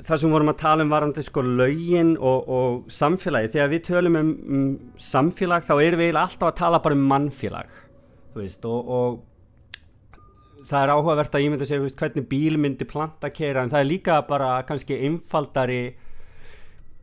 það 0.07 0.21
sem 0.21 0.33
vorum 0.35 0.50
að 0.50 0.61
tala 0.62 0.85
um 0.87 0.93
varandi 0.93 1.23
sko 1.23 1.45
laugin 1.45 2.14
og, 2.16 2.49
og 2.49 2.93
samfélagi. 2.93 3.52
Þegar 3.55 3.73
við 3.73 3.83
tölum 3.90 4.21
um, 4.21 4.31
um 4.49 4.69
samfélag 5.00 5.66
þá 5.69 5.75
erum 5.76 6.02
við 6.02 6.16
alltaf 6.16 6.49
að 6.50 6.59
tala 6.62 6.83
bara 6.83 6.99
um 6.99 7.05
mannfélag. 7.12 7.76
Veist, 8.37 8.64
og 8.69 9.23
það 10.66 10.83
er 10.83 10.93
áhugavert 10.93 11.37
að 11.37 11.45
ég 11.45 11.52
myndi 11.52 11.66
að 11.66 11.71
segja 11.71 11.99
hvernig 12.00 12.26
bíl 12.31 12.59
myndi 12.61 12.88
planta 12.88 13.31
kera 13.33 13.62
en 13.62 13.71
það 13.73 13.83
er 13.83 13.88
líka 13.90 14.19
bara 14.28 14.50
kannski 14.69 14.99
einfaldari 15.07 15.85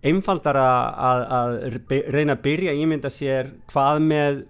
einfaldara 0.03 0.67
að, 1.09 1.23
að 1.37 1.53
reyna 2.11 2.35
að 2.35 2.43
byrja 2.43 2.73
að 2.73 2.81
ímynda 2.83 3.11
sér 3.13 3.53
hvað 3.71 4.01
með 4.03 4.41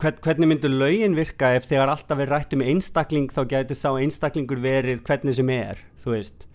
hvern, 0.00 0.20
hvernig 0.24 0.52
myndur 0.52 0.72
laugin 0.72 1.16
virka 1.18 1.52
ef 1.58 1.68
þegar 1.68 1.92
alltaf 1.92 2.22
er 2.24 2.32
rætt 2.32 2.54
um 2.56 2.64
einstakling 2.64 3.28
þá 3.32 3.42
getur 3.52 3.78
sá 3.78 3.90
einstaklingur 3.98 4.62
verið 4.64 5.02
hvernig 5.06 5.36
sem 5.36 5.52
er 5.52 5.82
þú 6.02 6.14
veist. 6.14 6.46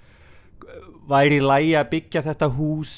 Væri 1.10 1.42
lægi 1.44 1.76
að 1.78 1.92
byggja 1.92 2.24
þetta 2.26 2.50
hús 2.58 2.96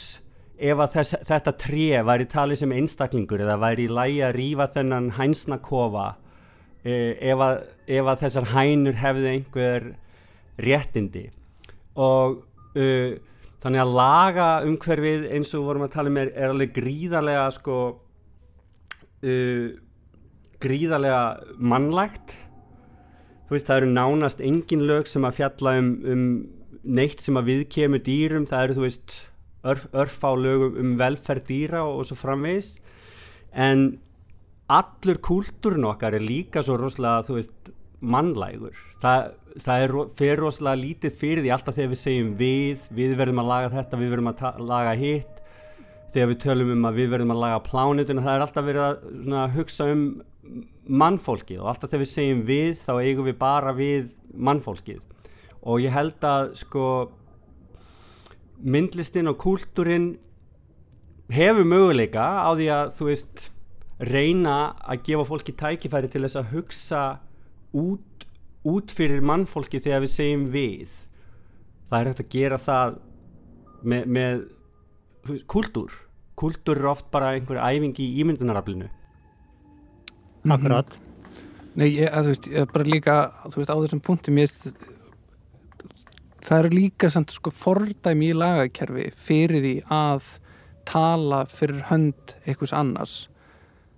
ef 0.58 0.82
að 0.82 0.94
þess, 0.96 1.18
þetta 1.28 1.54
tré 1.62 1.88
væri 2.08 2.28
talið 2.32 2.62
sem 2.62 2.76
einstaklingur 2.76 3.44
eða 3.44 3.58
væri 3.62 3.88
í 3.88 3.92
lægi 3.92 4.22
að 4.26 4.36
rýfa 4.40 4.68
þennan 4.76 5.12
hænsnakofa 5.18 6.08
eh, 6.84 7.14
ef, 7.20 7.44
að, 7.44 7.62
ef 7.88 8.12
að 8.12 8.22
þessar 8.24 8.52
hænur 8.54 9.00
hefðu 9.02 9.32
einhver 9.32 9.88
réttindi. 10.66 11.26
Og 12.00 12.40
uh, 12.80 13.12
þannig 13.64 13.82
að 13.84 13.94
laga 13.98 14.48
umhverfið 14.68 15.28
eins 15.36 15.52
og 15.58 15.68
vorum 15.68 15.86
að 15.88 15.94
tala 15.96 16.12
um 16.12 16.20
er, 16.22 16.32
er 16.36 16.54
alveg 16.54 16.74
gríðarlega 16.76 17.46
sko 17.56 17.78
uh, 19.26 19.68
gríðarlega 20.64 21.22
mannlægt 21.60 22.38
þú 23.46 23.56
veist 23.56 23.70
það 23.70 23.82
eru 23.82 23.94
nánast 23.94 24.44
engin 24.44 24.86
lög 24.90 25.10
sem 25.10 25.26
að 25.28 25.40
fjalla 25.40 25.76
um, 25.80 25.90
um 26.10 26.26
neitt 26.86 27.22
sem 27.22 27.38
að 27.38 27.52
viðkemur 27.52 28.04
dýrum. 28.06 28.46
Það 28.50 28.64
eru 28.64 28.78
þú 28.78 28.86
veist 28.86 29.16
örf, 29.65 29.86
örf 29.93 30.17
á 30.22 30.31
lögum 30.38 30.79
um 30.81 30.95
velferð 31.00 31.48
dýra 31.50 31.84
og, 31.86 32.01
og 32.01 32.10
svo 32.10 32.17
framvegis. 32.19 32.75
En 33.51 33.98
allur 34.72 35.19
kúltúrin 35.22 35.88
okkar 35.88 36.17
er 36.17 36.25
líka 36.25 36.63
svo 36.65 36.77
rosalega 36.79 37.25
þú 37.27 37.39
veist 37.39 37.72
mannlægur. 38.05 38.77
Það, 39.01 39.31
það 39.63 39.86
er 39.86 39.95
fyrir 40.19 40.41
rosalega 40.41 40.81
lítið 40.81 41.17
fyrir 41.19 41.43
því 41.45 41.53
alltaf 41.55 41.77
þegar 41.77 41.91
við 41.93 42.01
segjum 42.01 42.36
við 42.39 42.86
við 43.00 43.17
verðum 43.19 43.41
að 43.43 43.51
laga 43.51 43.74
þetta, 43.75 44.01
við 44.01 44.13
verðum 44.13 44.31
að 44.31 44.62
laga 44.69 44.93
hitt. 45.00 45.41
Þegar 46.15 46.31
við 46.31 46.39
tölum 46.45 46.72
um 46.77 46.88
að 46.88 47.01
við 47.01 47.12
verðum 47.12 47.36
að 47.36 47.43
laga 47.43 47.65
plánutuna 47.65 48.24
það 48.24 48.38
er 48.38 48.45
alltaf 48.45 48.69
verið 48.69 48.86
að 48.86 48.95
svona, 49.10 49.43
hugsa 49.55 49.89
um 49.91 50.05
mannfólkið. 50.86 51.60
Og 51.62 51.69
alltaf 51.72 51.91
þegar 51.91 52.05
við 52.05 52.13
segjum 52.13 52.45
við 52.48 52.72
þá 52.84 52.93
eigum 53.01 53.29
við 53.29 53.38
bara 53.41 53.75
við 53.75 54.10
mannfólkið. 54.36 55.01
Og 55.65 55.81
ég 55.81 55.93
held 55.93 56.25
að 56.29 56.51
sko 56.62 56.86
myndlistin 58.60 59.30
og 59.32 59.40
kúltúrin 59.42 60.16
hefur 61.34 61.68
möguleika 61.68 62.26
á 62.46 62.50
því 62.54 62.68
að 62.74 62.92
þú 62.98 63.08
veist 63.10 63.48
reyna 64.12 64.76
að 64.84 65.04
gefa 65.08 65.26
fólki 65.30 65.56
tækifæri 65.56 66.12
til 66.12 66.24
þess 66.26 66.40
að 66.42 66.52
hugsa 66.54 67.04
út, 67.76 68.28
út 68.68 68.92
fyrir 68.96 69.24
mannfólki 69.26 69.82
þegar 69.84 70.06
við 70.06 70.14
segjum 70.16 70.46
við. 70.54 70.92
Það 71.90 72.00
er 72.00 72.12
hægt 72.12 72.24
að 72.24 72.32
gera 72.36 72.60
það 72.62 73.00
með, 73.86 74.06
með 74.18 74.46
kúltúr. 75.52 75.98
Kúltúr 76.36 76.82
er 76.82 76.92
oft 76.92 77.10
bara 77.14 77.34
einhver 77.36 77.62
æfingi 77.64 78.04
í 78.04 78.24
ímyndunaraflinu. 78.24 78.90
Mhm. 80.46 80.56
Akkurat 80.56 81.00
Nei, 81.76 81.90
ég, 81.92 82.08
að, 82.08 82.28
þú 82.28 82.32
veist, 82.32 82.46
ég 82.54 82.70
bara 82.72 82.88
líka 82.88 83.16
þú 83.50 83.60
veist, 83.60 83.72
á 83.72 83.76
þessum 83.84 84.02
punktum 84.04 84.38
ég, 84.40 84.52
það 86.46 86.60
eru 86.60 86.74
líka 86.74 87.10
samt 87.10 87.34
sko 87.34 87.52
fordæmi 87.54 88.32
í 88.32 88.38
lagakerfi 88.38 89.10
fyrir 89.18 89.64
því 89.64 89.75
að 89.94 90.28
tala 90.86 91.46
fyrir 91.50 91.88
hönd 91.90 92.36
einhvers 92.46 92.74
annars. 92.75 93.16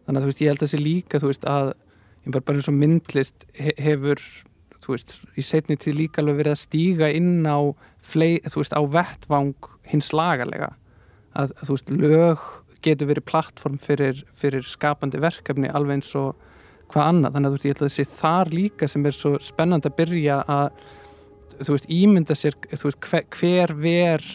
Þannig 0.05 0.21
að 0.21 0.23
þú 0.23 0.31
veist, 0.31 0.41
ég 0.41 0.51
held 0.51 0.61
að 0.61 0.65
það 0.65 0.73
sé 0.73 0.81
líka 0.83 1.19
þú 1.19 1.31
veist, 1.31 1.47
að 1.47 1.71
ég 1.73 2.35
bara, 2.35 2.45
bara 2.47 2.61
eins 2.61 2.69
og 2.71 2.77
myndlist 2.77 3.47
hefur, 3.59 4.23
þú 4.83 4.93
veist 4.93 5.15
í 5.35 5.43
setni 5.43 5.75
tíð 5.79 5.99
líka 6.01 6.23
alveg 6.23 6.39
verið 6.41 6.55
að 6.55 6.61
stíga 6.63 7.09
inn 7.11 7.43
á 7.43 7.59
flei, 8.03 8.37
þú 8.47 8.61
veist, 8.61 8.77
á 8.77 8.81
vettvang 8.95 9.71
hins 9.91 10.13
lagalega. 10.15 10.71
Að, 11.35 11.51
að 11.59 11.67
þú 11.67 11.75
veist, 11.75 11.91
lög 11.91 12.45
getur 12.85 13.09
verið 13.09 13.27
plattform 13.27 13.79
fyrir, 13.81 14.21
fyrir 14.37 14.63
skapandi 14.63 15.19
verkefni 15.19 15.71
alveg 15.75 15.99
eins 15.99 16.13
og 16.15 16.37
hvað 16.93 17.09
annað. 17.11 17.35
Þannig 17.35 17.49
að 17.49 17.51
þú 17.51 17.57
veist 17.57 17.67
ég 17.67 17.75
held 17.75 17.83
að 17.83 17.91
þessi 17.91 18.21
þar 18.21 18.53
líka 18.55 18.87
sem 18.87 19.09
er 19.09 19.17
svo 19.17 19.33
spennand 19.43 19.89
að 19.89 19.97
byrja 19.99 20.39
að 20.47 20.69
þú 21.61 21.75
veist 21.75 21.89
ímynda 21.91 22.37
sér 22.37 22.57
veist, 22.71 22.99
hver, 23.07 23.27
hver 23.33 23.75
ver 23.77 24.25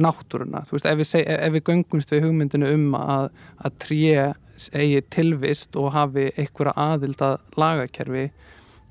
náttúruna. 0.00 0.62
Þú 0.66 0.76
veist 0.76 0.88
ef 0.88 1.00
við, 1.00 1.08
seg, 1.08 1.26
ef 1.28 1.52
við 1.56 1.66
göngumst 1.68 2.14
við 2.14 2.24
hugmyndinu 2.26 2.70
um 2.76 2.94
að, 2.98 3.28
að 3.62 3.76
tré 3.84 4.32
eigi 4.70 5.02
tilvist 5.10 5.76
og 5.80 5.92
hafi 5.96 6.28
einhverja 6.38 6.74
aðild 6.78 7.22
að 7.24 7.38
lagakerfi 7.58 8.28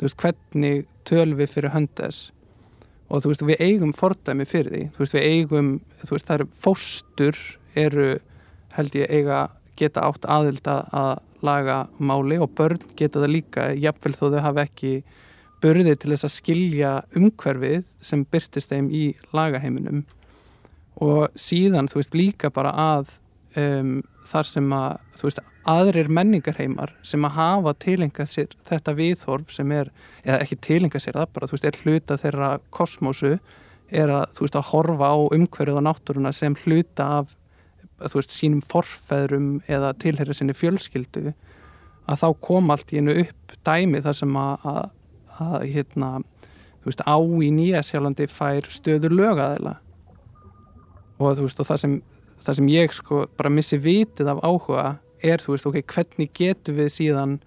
þú 0.02 0.08
veist 0.08 0.22
hvernig 0.24 0.86
tölum 1.08 1.40
við 1.40 1.52
fyrir 1.54 1.74
höndess 1.76 2.32
og 3.12 3.24
þú 3.24 3.32
veist, 3.32 3.44
við 3.46 3.64
eigum 3.68 3.94
fordæmi 3.96 4.48
fyrir 4.48 4.72
því, 4.72 4.84
þú 4.96 5.04
veist, 5.04 5.16
við 5.16 5.28
eigum 5.30 5.72
þú 6.02 6.14
veist, 6.16 6.28
það 6.28 6.38
eru 6.38 6.48
fóstur 6.64 7.42
eru, 7.78 8.08
held 8.76 8.96
ég, 8.98 9.12
eiga 9.12 9.42
geta 9.80 10.06
átt 10.08 10.28
aðild 10.32 10.68
að 10.72 11.12
laga 11.46 11.78
máli 11.98 12.38
og 12.42 12.52
börn 12.58 12.82
geta 12.98 13.22
það 13.22 13.36
líka 13.36 13.68
jafnvel 13.78 14.14
þó 14.18 14.26
þau 14.30 14.42
hafa 14.46 14.66
ekki 14.68 14.94
börði 15.62 15.96
til 16.00 16.14
þess 16.14 16.28
að 16.28 16.36
skilja 16.36 16.92
umhverfið 17.18 17.86
sem 18.04 18.26
byrtist 18.26 18.72
þeim 18.74 18.90
í 18.94 19.04
lagaheiminum. 19.36 20.04
Og 21.02 21.30
síðan 21.40 21.90
þú 21.92 22.02
veist 22.02 22.18
líka 22.18 22.52
bara 22.54 22.74
að 22.76 23.16
um, 23.58 24.02
þar 24.28 24.48
sem 24.48 24.76
að 24.76 25.00
þú 25.18 25.28
veist 25.28 25.42
aðrir 25.72 26.10
menningarheimar 26.10 26.94
sem 27.06 27.26
að 27.28 27.36
hafa 27.38 27.74
tilengað 27.84 28.32
sér 28.34 28.56
þetta 28.70 28.96
viðhorf 28.98 29.52
sem 29.54 29.72
er, 29.76 29.92
eða 30.26 30.40
ekki 30.42 30.58
tilengað 30.66 31.06
sér 31.06 31.20
það 31.20 31.34
bara 31.36 31.50
þú 31.50 31.58
veist 31.58 31.68
er 31.70 31.82
hluta 31.84 32.18
þeirra 32.22 32.50
kosmosu 32.74 33.36
er 33.92 34.14
að 34.14 34.24
þú 34.38 34.46
veist 34.48 34.58
að 34.58 34.70
horfa 34.72 35.12
á 35.14 35.18
umhverfið 35.38 35.78
og 35.78 35.86
náttúruna 35.86 36.34
sem 36.34 36.58
hluta 36.64 37.08
af 37.20 37.36
þú 38.02 38.18
veist 38.18 38.34
sínum 38.34 38.64
forfæðrum 38.66 39.52
eða 39.70 39.94
tilherra 40.02 40.34
sinni 40.38 40.58
fjölskyldu 40.58 41.36
að 42.10 42.24
þá 42.24 42.28
kom 42.48 42.74
allt 42.74 42.94
í 42.94 42.98
hennu 42.98 43.18
upp 43.22 43.56
dæmi 43.68 44.02
þar 44.02 44.18
sem 44.18 44.38
að, 44.42 44.66
að, 44.72 44.82
að 45.42 45.68
hérna, 45.74 46.12
veist 46.86 47.04
á 47.06 47.18
í 47.18 47.52
Nýjasjálandi 47.54 48.28
fær 48.32 48.68
stöður 48.74 49.16
lögaðila. 49.18 49.78
Og 51.22 51.42
veist 51.44 51.62
og 51.62 51.70
það 51.70 51.82
sem, 51.84 51.96
það 52.42 52.60
sem 52.60 52.74
ég 52.74 52.98
sko 52.98 53.24
bara 53.38 53.54
missi 53.54 53.80
vitið 53.82 54.34
af 54.34 54.44
áhuga 54.46 54.86
er 55.22 55.44
veist 55.46 55.68
ok, 55.70 55.82
hvernig 55.86 56.32
getum 56.38 56.78
við 56.80 56.94
síðan 56.98 57.40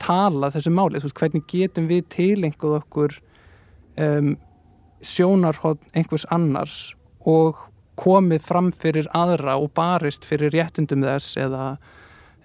tala 0.00 0.52
þessu 0.54 0.72
máli, 0.72 1.00
hvernig 1.02 1.46
getum 1.50 1.88
við 1.90 2.06
tilenguð 2.14 2.78
okkur 2.78 3.18
um, 3.98 4.36
sjónarhótt 5.04 5.82
einhvers 5.94 6.26
annars 6.34 6.78
og 7.26 7.68
komið 7.98 8.44
fram 8.46 8.70
fyrir 8.74 9.08
aðra 9.16 9.56
og 9.58 9.72
barist 9.76 10.26
fyrir 10.26 10.52
réttundum 10.54 11.02
þess 11.06 11.38
eða 11.40 11.64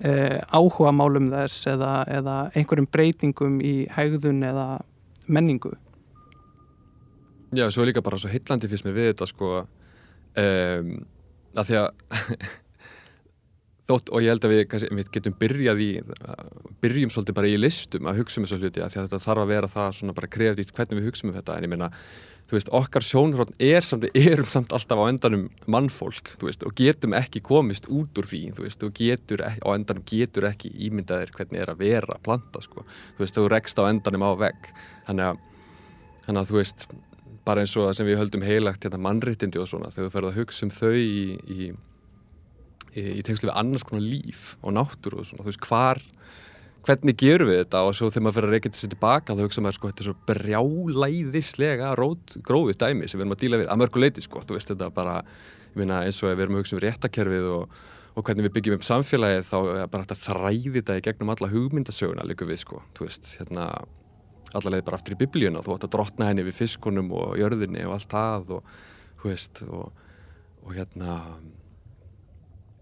eh, 0.02 0.40
áhuga 0.50 0.94
málum 0.96 1.30
þess 1.34 1.68
eða, 1.70 1.94
eða 2.10 2.38
einhverjum 2.58 2.90
breytingum 2.94 3.60
í 3.62 3.76
hægðun 3.94 4.42
eða 4.50 4.68
menningu. 5.28 5.74
Já, 7.54 7.68
svo 7.72 7.84
er 7.84 7.92
líka 7.92 8.02
bara 8.02 8.18
svo 8.18 8.32
heitlandi 8.32 8.70
fyrst 8.72 8.86
með 8.88 8.98
við 8.98 9.10
þetta 9.12 9.28
sko 9.30 9.50
um, 9.64 10.94
að 11.54 11.70
því 11.70 11.80
að 11.82 11.90
þótt 13.90 14.12
og 14.14 14.24
ég 14.24 14.34
held 14.34 14.46
að 14.48 14.54
við, 14.54 14.62
kannski, 14.72 14.92
við 14.96 15.10
getum 15.14 15.38
byrjað 15.40 15.82
í 15.84 15.90
byrjum 16.84 17.14
svolítið 17.14 17.40
bara 17.40 17.50
í 17.52 17.58
listum 17.60 18.08
að 18.08 18.22
hugsa 18.22 18.40
um 18.40 18.46
þessu 18.48 18.60
hluti 18.62 18.84
að 18.84 19.00
þetta 19.00 19.24
þarf 19.26 19.44
að 19.44 19.52
vera 19.54 19.72
það 19.72 19.98
svona 19.98 20.16
bara 20.20 20.32
krefðið 20.36 20.72
hvernig 20.78 21.02
við 21.02 21.10
hugsa 21.10 21.28
um 21.28 21.34
þetta. 21.36 21.58
En 21.58 21.68
ég 21.68 21.74
meina 21.74 21.90
þú 22.48 22.58
veist, 22.58 22.72
okkar 22.76 23.06
sjónhrótt 23.08 23.54
er 23.64 23.86
samt, 23.88 24.06
erum 24.14 24.50
samt 24.52 24.74
alltaf 24.76 25.00
á 25.00 25.06
endanum 25.08 25.46
mannfólk, 25.72 26.34
þú 26.40 26.50
veist, 26.50 26.66
og 26.68 26.76
getum 26.78 27.16
ekki 27.18 27.42
komist 27.46 27.88
út 27.90 28.20
úr 28.20 28.28
því, 28.30 28.42
þú 28.58 28.66
veist, 28.68 28.84
og 28.86 28.94
getur 28.98 29.42
á 29.44 29.70
endanum 29.74 30.04
getur 30.10 30.50
ekki 30.52 30.74
ímyndaðir 30.88 31.32
hvernig 31.34 31.64
er 31.64 31.72
að 31.74 31.82
vera 31.86 32.20
planta, 32.24 32.62
sko, 32.64 32.84
þú 33.16 33.26
veist, 33.26 33.40
þú 33.40 33.48
rekst 33.54 33.80
á 33.80 33.88
endanum 33.88 34.28
á 34.28 34.32
vegg, 34.44 34.70
þannig 35.08 35.32
að 35.32 35.42
þannig 36.28 36.42
að 36.44 36.52
þú 36.52 36.60
veist, 36.60 36.86
bara 37.44 37.64
eins 37.64 37.74
og 37.80 37.90
sem 37.98 38.08
við 38.08 38.22
höldum 38.22 38.46
heilagt 38.46 38.86
hérna 38.86 39.02
mannrittindi 39.04 39.60
og 39.60 39.68
svona, 39.68 39.92
þegar 39.92 40.08
þú 40.08 40.14
ferð 40.14 40.30
að 40.30 40.38
hugsa 40.40 40.68
um 40.68 40.72
þau 40.72 40.94
í 40.96 41.24
í, 41.52 41.72
í, 42.96 43.22
tengslu 43.26 43.50
við 43.50 43.56
annars 43.60 43.86
konar 43.88 44.06
líf 44.06 44.54
og 44.62 44.76
náttúru 44.78 45.22
og 45.22 45.30
svona, 45.30 45.46
þú 45.46 45.52
veist, 45.52 45.68
hvar 45.70 46.02
hvernig 46.84 47.18
gerum 47.20 47.50
við 47.50 47.62
þetta? 47.64 47.82
Og 47.88 47.96
svo 47.98 48.10
þegar 48.12 48.26
maður 48.26 48.38
fyrir 48.38 48.50
að 48.50 48.54
reyna 48.54 48.68
þetta 48.68 48.82
sér 48.82 48.94
tilbaka 48.94 49.36
þá 49.38 49.44
hugsa 49.46 49.64
maður 49.64 49.78
sko 49.78 49.90
þetta 49.92 50.04
er 50.04 50.10
svo 50.10 50.16
brjálæðislega 50.30 51.92
grófið 52.50 52.80
dæmi 52.84 53.10
sem 53.10 53.20
við 53.20 53.26
erum 53.26 53.36
að 53.36 53.44
díla 53.44 53.60
við 53.62 53.72
að 53.72 53.82
mörgu 53.84 54.04
leiti 54.04 54.24
sko, 54.24 54.44
þú 54.44 54.58
veist 54.58 54.72
þetta 54.74 54.92
bara 54.94 55.18
minna, 55.80 56.04
eins 56.04 56.22
og 56.22 56.34
við 56.34 56.46
erum 56.46 56.60
að 56.60 56.64
hugsa 56.64 56.78
um 56.78 56.84
réttakerfið 56.84 57.50
og, 57.56 57.82
og 58.14 58.28
hvernig 58.28 58.48
við 58.48 58.56
byggjum 58.58 58.78
upp 58.78 58.88
samfélagið 58.90 59.50
þá 59.50 59.58
er 59.64 59.92
bara 59.96 60.08
að 60.08 60.24
þræði 60.28 60.76
þetta 60.78 61.00
í 61.00 61.06
gegnum 61.08 61.34
alla 61.34 61.52
hugmyndasöguna 61.54 62.28
líka 62.28 62.48
við 62.50 62.62
sko, 62.66 62.84
þú 62.98 63.08
veist 63.08 63.32
hérna 63.40 63.70
allavega 64.54 64.86
bara 64.86 65.00
aftur 65.00 65.16
í 65.16 65.22
biblíuna, 65.24 65.64
þú 65.66 65.78
ætti 65.78 65.88
að 65.88 65.96
drotna 65.96 66.30
henni 66.30 66.46
við 66.46 66.60
fiskunum 66.60 67.10
og 67.18 67.38
jörðinni 67.40 67.88
og 67.88 67.96
allt 67.96 68.12
það 68.12 68.56
og, 68.60 68.72
veist, 69.24 69.64
og, 69.66 69.90
og 70.62 70.76
hérna 70.78 71.18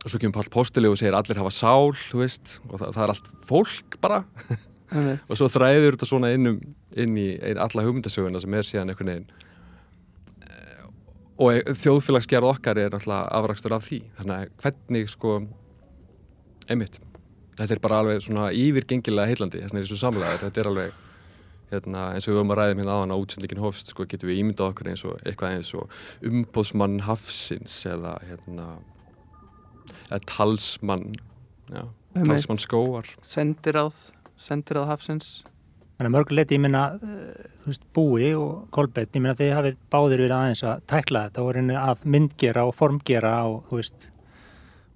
og 0.01 0.09
svo 0.09 0.19
kemur 0.21 0.39
Pál 0.39 0.49
Postuli 0.53 0.89
og 0.89 0.97
segir 0.97 1.15
allir 1.17 1.37
hafa 1.37 1.53
sál 1.53 1.93
veist, 2.17 2.57
og 2.69 2.79
það, 2.81 2.93
það 2.95 3.03
er 3.03 3.13
allt 3.13 3.31
fólk 3.49 3.97
bara. 4.01 4.23
Og 4.91 5.37
svo 5.39 5.47
þræður 5.47 5.93
þetta 5.95 6.07
svona 6.09 6.33
inn, 6.35 6.49
um, 6.49 6.55
inn 6.99 7.13
í 7.15 7.29
ein, 7.39 7.55
alla 7.63 7.83
hugmyndasöguna 7.85 8.41
sem 8.43 8.55
er 8.59 8.67
síðan 8.67 8.91
einhvern 8.91 9.07
veginn 9.07 9.29
eh, 10.43 10.81
og 11.39 11.69
þjóðfélagsgerð 11.79 12.49
okkar 12.49 12.81
er 12.81 12.97
alltaf 12.97 13.29
afrakstur 13.37 13.77
af 13.77 13.85
því. 13.87 14.01
Þannig 14.17 14.35
að 14.35 14.51
hvernig 14.65 15.13
sko 15.13 15.37
einmitt, 16.67 16.99
þetta 17.55 17.77
er 17.77 17.83
bara 17.85 18.01
alveg 18.03 18.19
svona 18.25 18.49
yfirgengilega 18.51 19.31
heillandi, 19.31 19.63
þess 19.63 19.77
það 19.77 19.81
er 19.85 19.89
svo 19.93 20.01
samlegaður 20.01 20.43
þetta 20.43 20.61
er 20.61 20.71
alveg 20.73 20.99
hérna, 21.71 22.05
eins 22.11 22.27
og 22.27 22.33
við 22.33 22.39
vorum 22.41 22.53
að 22.53 22.59
ræða 22.59 22.73
hérna 22.73 22.95
aðan 22.97 23.15
á 23.15 23.21
útsendingin 23.21 23.63
hofst 23.63 23.91
sko, 23.93 24.05
getum 24.11 24.31
við 24.31 24.41
ímyndað 24.43 24.73
okkur 24.73 24.91
eins 24.91 25.03
og 25.07 25.21
eitthvað 25.23 25.55
eins 25.55 25.71
og 25.79 25.99
umbóðsmann 26.27 26.99
hafsins 27.07 27.77
eða 27.87 28.17
hérna 28.27 28.67
eða 30.09 30.21
talsmann 30.29 31.15
já, 31.71 31.85
talsmann 32.17 32.61
skóar 32.61 33.09
sendiráð, 33.25 34.11
sendiráð 34.39 34.91
hafsins 34.91 35.41
Þannig 36.01 36.15
að 36.15 36.17
mörguleiti, 36.17 36.55
ég 36.57 36.61
minna, 36.63 36.79
eh, 36.97 37.73
búi 37.93 38.31
og 38.33 38.71
kolbett, 38.73 39.11
ég 39.13 39.21
minna 39.21 39.35
þegar 39.37 39.59
hafið 39.59 39.75
báðir 39.93 40.23
verið 40.23 40.33
aðeins 40.33 40.63
að 40.65 40.79
tækla 40.89 41.21
þetta 41.27 41.43
og 41.43 41.53
reyni 41.53 41.75
að 41.77 42.01
myndgera 42.09 42.63
og 42.65 42.73
formgera 42.73 43.33
og, 43.45 43.59
þú 43.69 43.77
veist, 43.77 44.07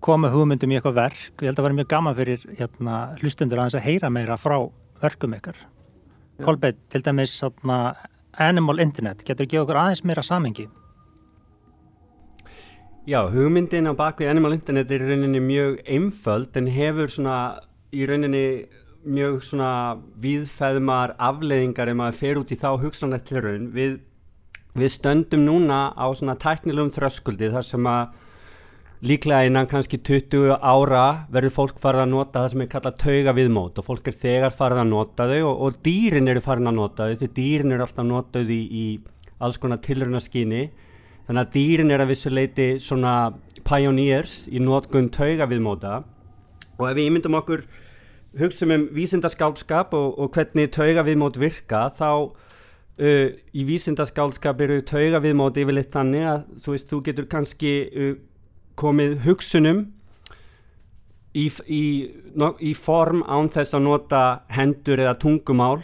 koma 0.01 0.31
hugmyndum 0.33 0.73
í 0.73 0.79
eitthvað 0.79 0.97
verk. 0.97 1.29
Ég 1.37 1.45
held 1.45 1.53
að 1.53 1.61
það 1.61 1.67
var 1.67 1.75
mjög 1.77 1.91
gaman 1.93 2.17
fyrir 2.17 2.47
hérna, 2.57 2.95
hlustundur 3.21 3.61
aðeins 3.61 3.77
að 3.77 3.85
heyra 3.85 4.09
meira 4.09 4.37
frá 4.41 4.57
verkum 5.03 5.37
ykkar. 5.37 5.61
Kolbett, 6.41 6.81
til 6.89 7.03
dæmis, 7.05 7.37
svona, 7.37 7.95
Animal 8.41 8.79
Internet, 8.79 9.21
getur 9.23 9.45
ekki 9.45 9.61
okkur 9.61 9.77
aðeins 9.77 10.03
meira 10.03 10.25
samengi? 10.25 10.65
Já, 13.05 13.19
hugmyndin 13.29 13.85
á 13.85 13.93
bakvið 13.93 14.31
Animal 14.31 14.55
Internet 14.55 14.89
er 14.89 15.03
í 15.03 15.07
rauninni 15.11 15.37
mjög 15.37 15.75
einföld 15.85 16.55
en 16.57 16.65
hefur 16.73 17.11
svona 17.13 17.35
í 17.93 18.07
rauninni 18.09 18.45
mjög 19.05 19.43
svona 19.45 19.67
viðfæðumar 20.23 21.13
afleiðingar 21.21 21.91
ef 21.91 21.97
maður 21.99 22.17
fer 22.17 22.39
út 22.41 22.49
í 22.49 22.57
þá 22.57 22.71
hugsanlegt 22.81 23.29
raun. 23.45 23.67
Við, 23.75 23.99
við 24.73 24.89
stöndum 24.89 25.43
núna 25.45 25.91
á 25.93 26.09
svona 26.17 26.33
tæknilegum 26.41 26.89
þröskuldi 26.95 27.51
þar 27.53 27.67
sem 27.67 27.89
að 27.91 28.15
líklega 29.05 29.51
innan 29.51 29.69
kannski 29.69 29.99
20 30.01 30.57
ára 30.57 31.05
verður 31.29 31.53
fólk 31.59 31.77
farið 31.83 32.07
að 32.07 32.11
nota 32.15 32.41
það 32.41 32.55
sem 32.55 32.65
er 32.65 32.71
kallað 32.73 32.97
tauga 33.03 33.35
viðmót 33.37 33.83
og 33.83 33.87
fólk 33.91 34.09
er 34.09 34.17
þegar 34.23 34.57
farið 34.57 34.81
að 34.81 34.89
nota 34.95 35.29
þau 35.29 35.43
og, 35.51 35.61
og 35.61 35.77
dýrin 35.85 36.33
eru 36.33 36.41
farið 36.41 36.73
að 36.73 36.77
nota 36.79 37.11
þau 37.11 37.21
því 37.21 37.31
dýrin 37.37 37.77
eru 37.77 37.85
alltaf 37.85 38.09
notað 38.09 38.55
í, 38.57 38.59
í 38.65 38.85
alls 39.45 39.61
konar 39.61 39.83
tilrunaskyni 39.85 40.63
Þannig 41.25 41.41
að 41.41 41.53
dýrin 41.55 41.93
er 41.93 42.03
að 42.03 42.11
vissuleiti 42.13 42.67
svona 42.81 43.15
pioneers 43.65 44.45
í 44.51 44.61
nótgun 44.61 45.09
tauga 45.13 45.47
viðmóta 45.49 46.03
og 46.75 46.87
ef 46.89 46.97
við 46.97 47.07
ímyndum 47.09 47.37
okkur 47.39 47.63
hugsaum 48.37 48.73
um 48.75 48.87
vísindaskálskap 48.93 49.95
og, 49.97 50.19
og 50.19 50.35
hvernig 50.35 50.69
tauga 50.75 51.05
viðmót 51.07 51.39
virka 51.41 51.87
þá 51.97 52.09
uh, 52.11 53.27
í 53.31 53.65
vísindaskálskap 53.65 54.61
eru 54.61 54.81
tauga 54.85 55.23
viðmót 55.23 55.57
yfirleitt 55.61 55.93
þannig 55.95 56.29
að 56.29 56.45
þú 56.61 56.75
veist 56.75 56.91
þú 56.91 57.01
getur 57.09 57.29
kannski 57.31 57.75
uh, 57.89 58.15
komið 58.77 59.17
hugsunum 59.25 59.85
í, 61.35 61.45
í, 61.67 61.83
no, 62.37 62.53
í 62.59 62.73
form 62.77 63.23
án 63.27 63.49
þess 63.53 63.75
að 63.75 63.87
nota 63.87 64.23
hendur 64.53 65.01
eða 65.03 65.15
tungumál. 65.21 65.79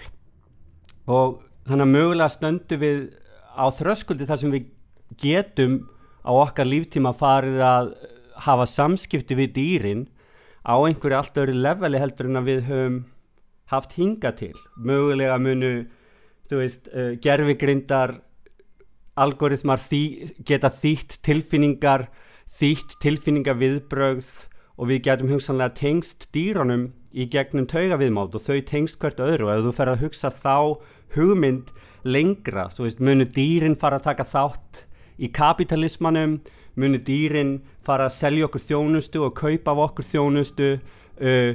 Og 1.11 1.41
þannig 1.67 1.87
að 1.87 1.95
mögulega 1.95 2.31
stöndu 2.31 2.79
við 2.81 3.01
á 3.51 3.65
þröskuldi 3.75 4.27
þar 4.29 4.41
sem 4.41 4.53
við 4.53 4.69
getum 5.19 5.81
á 6.21 6.31
okkar 6.31 6.69
líftíma 6.69 7.13
farið 7.17 7.61
að 7.65 7.93
hafa 8.45 8.67
samskipti 8.69 9.37
við 9.37 9.53
dýrin 9.57 10.03
á 10.65 10.77
einhverju 10.77 11.17
allt 11.17 11.39
öðru 11.41 11.57
leveli 11.57 12.01
heldur 12.01 12.29
en 12.29 12.41
að 12.41 12.49
við 12.49 12.61
höfum 12.69 12.99
haft 13.71 13.95
hinga 13.97 14.31
til. 14.37 14.53
Mögulega 14.77 15.37
munu 15.41 15.71
veist, 16.51 16.89
uh, 16.91 17.15
gerfigrindar 17.23 18.17
algoritmar 19.15 19.79
þý, 19.79 20.31
geta 20.47 20.71
þýtt 20.71 21.19
tilfinningar 21.23 22.07
þýtt 22.59 22.97
tilfinningar 23.03 23.59
viðbrögð 23.59 24.31
og 24.81 24.89
við 24.89 25.03
getum 25.07 25.31
hugsanlega 25.31 25.75
tengst 25.77 26.27
dýranum 26.35 26.89
í 27.11 27.27
gegnum 27.31 27.67
taugaviðmátt 27.69 28.35
og 28.35 28.43
þau 28.43 28.59
tengst 28.67 28.99
hvert 28.99 29.19
öðru. 29.23 29.47
Og 29.47 29.53
ef 29.53 29.65
þú 29.67 29.73
fer 29.77 29.91
að 29.91 30.03
hugsa 30.05 30.31
þá 30.31 30.55
hugmynd 31.15 31.71
lengra, 32.03 32.69
þú 32.73 32.87
veist, 32.87 33.03
munu 33.03 33.27
dýrin 33.27 33.77
fara 33.77 33.99
að 33.99 34.07
taka 34.09 34.27
þátt 34.31 34.85
í 35.21 35.29
kapitalismanum 35.35 36.39
muni 36.79 37.01
dýrin 37.05 37.57
fara 37.85 38.07
að 38.07 38.15
selja 38.17 38.47
okkur 38.47 38.63
þjónustu 38.63 39.25
og 39.25 39.35
kaupa 39.37 39.73
af 39.75 39.83
okkur 39.89 40.07
þjónustu 40.07 40.69
uh, 40.77 41.51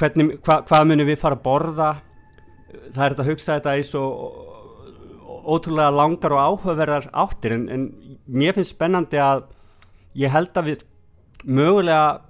hvernig, 0.00 0.38
hva, 0.46 0.60
hvað 0.68 0.88
muni 0.90 1.06
við 1.08 1.20
fara 1.20 1.38
að 1.38 1.44
borða? 1.46 1.90
Það 2.92 3.04
er 3.04 3.12
þetta 3.12 3.24
að 3.24 3.30
hugsa 3.32 3.58
þetta 3.58 4.00
og, 4.00 4.22
og, 4.22 4.48
ótrúlega 5.52 5.90
langar 5.94 6.32
og 6.36 6.42
áhugaverðar 6.46 7.08
áttir 7.24 7.56
en, 7.56 7.64
en 7.74 7.86
mér 8.30 8.54
finnst 8.56 8.76
spennandi 8.76 9.18
að 9.20 9.42
ég 10.22 10.30
held 10.32 10.56
að 10.60 10.68
við 10.70 10.84
mögulega 11.42 12.20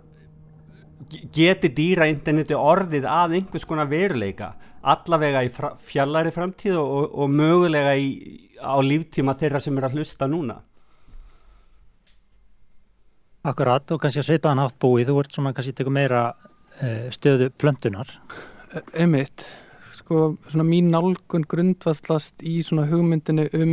ge- 1.12 1.26
geti 1.36 1.70
dýra 1.76 2.08
interneti 2.10 2.56
orðið 2.56 3.06
að 3.10 3.36
einhvers 3.38 3.66
konar 3.68 3.90
veruleika 3.90 4.54
allavega 4.82 5.44
í 5.46 5.50
fra 5.54 5.74
fjallari 5.78 6.32
framtíð 6.34 6.78
og, 6.80 7.12
og 7.14 7.30
mögulega 7.30 7.92
í, 8.00 8.08
á 8.62 8.76
líftíma 8.82 9.34
þeirra 9.38 9.60
sem 9.62 9.76
er 9.78 9.88
að 9.88 9.98
hlusta 9.98 10.28
núna. 10.30 10.60
Akkurat 13.42 13.90
og 13.90 14.00
kannski 14.02 14.22
að 14.22 14.28
sveipaðan 14.30 14.62
átt 14.62 14.78
búið, 14.82 15.10
þú 15.10 15.18
ert 15.20 15.36
svona 15.36 15.52
kannski 15.56 15.74
tekur 15.74 15.94
meira 15.94 16.22
uh, 16.32 17.06
stöðu 17.14 17.50
plöntunar. 17.58 18.10
Einmitt, 18.94 19.48
sko, 19.98 20.36
svona 20.46 20.66
mín 20.68 20.92
nálgun 20.94 21.46
grundvallast 21.50 22.44
í 22.46 22.60
svona 22.64 22.86
hugmyndinu 22.90 23.48
um 23.58 23.72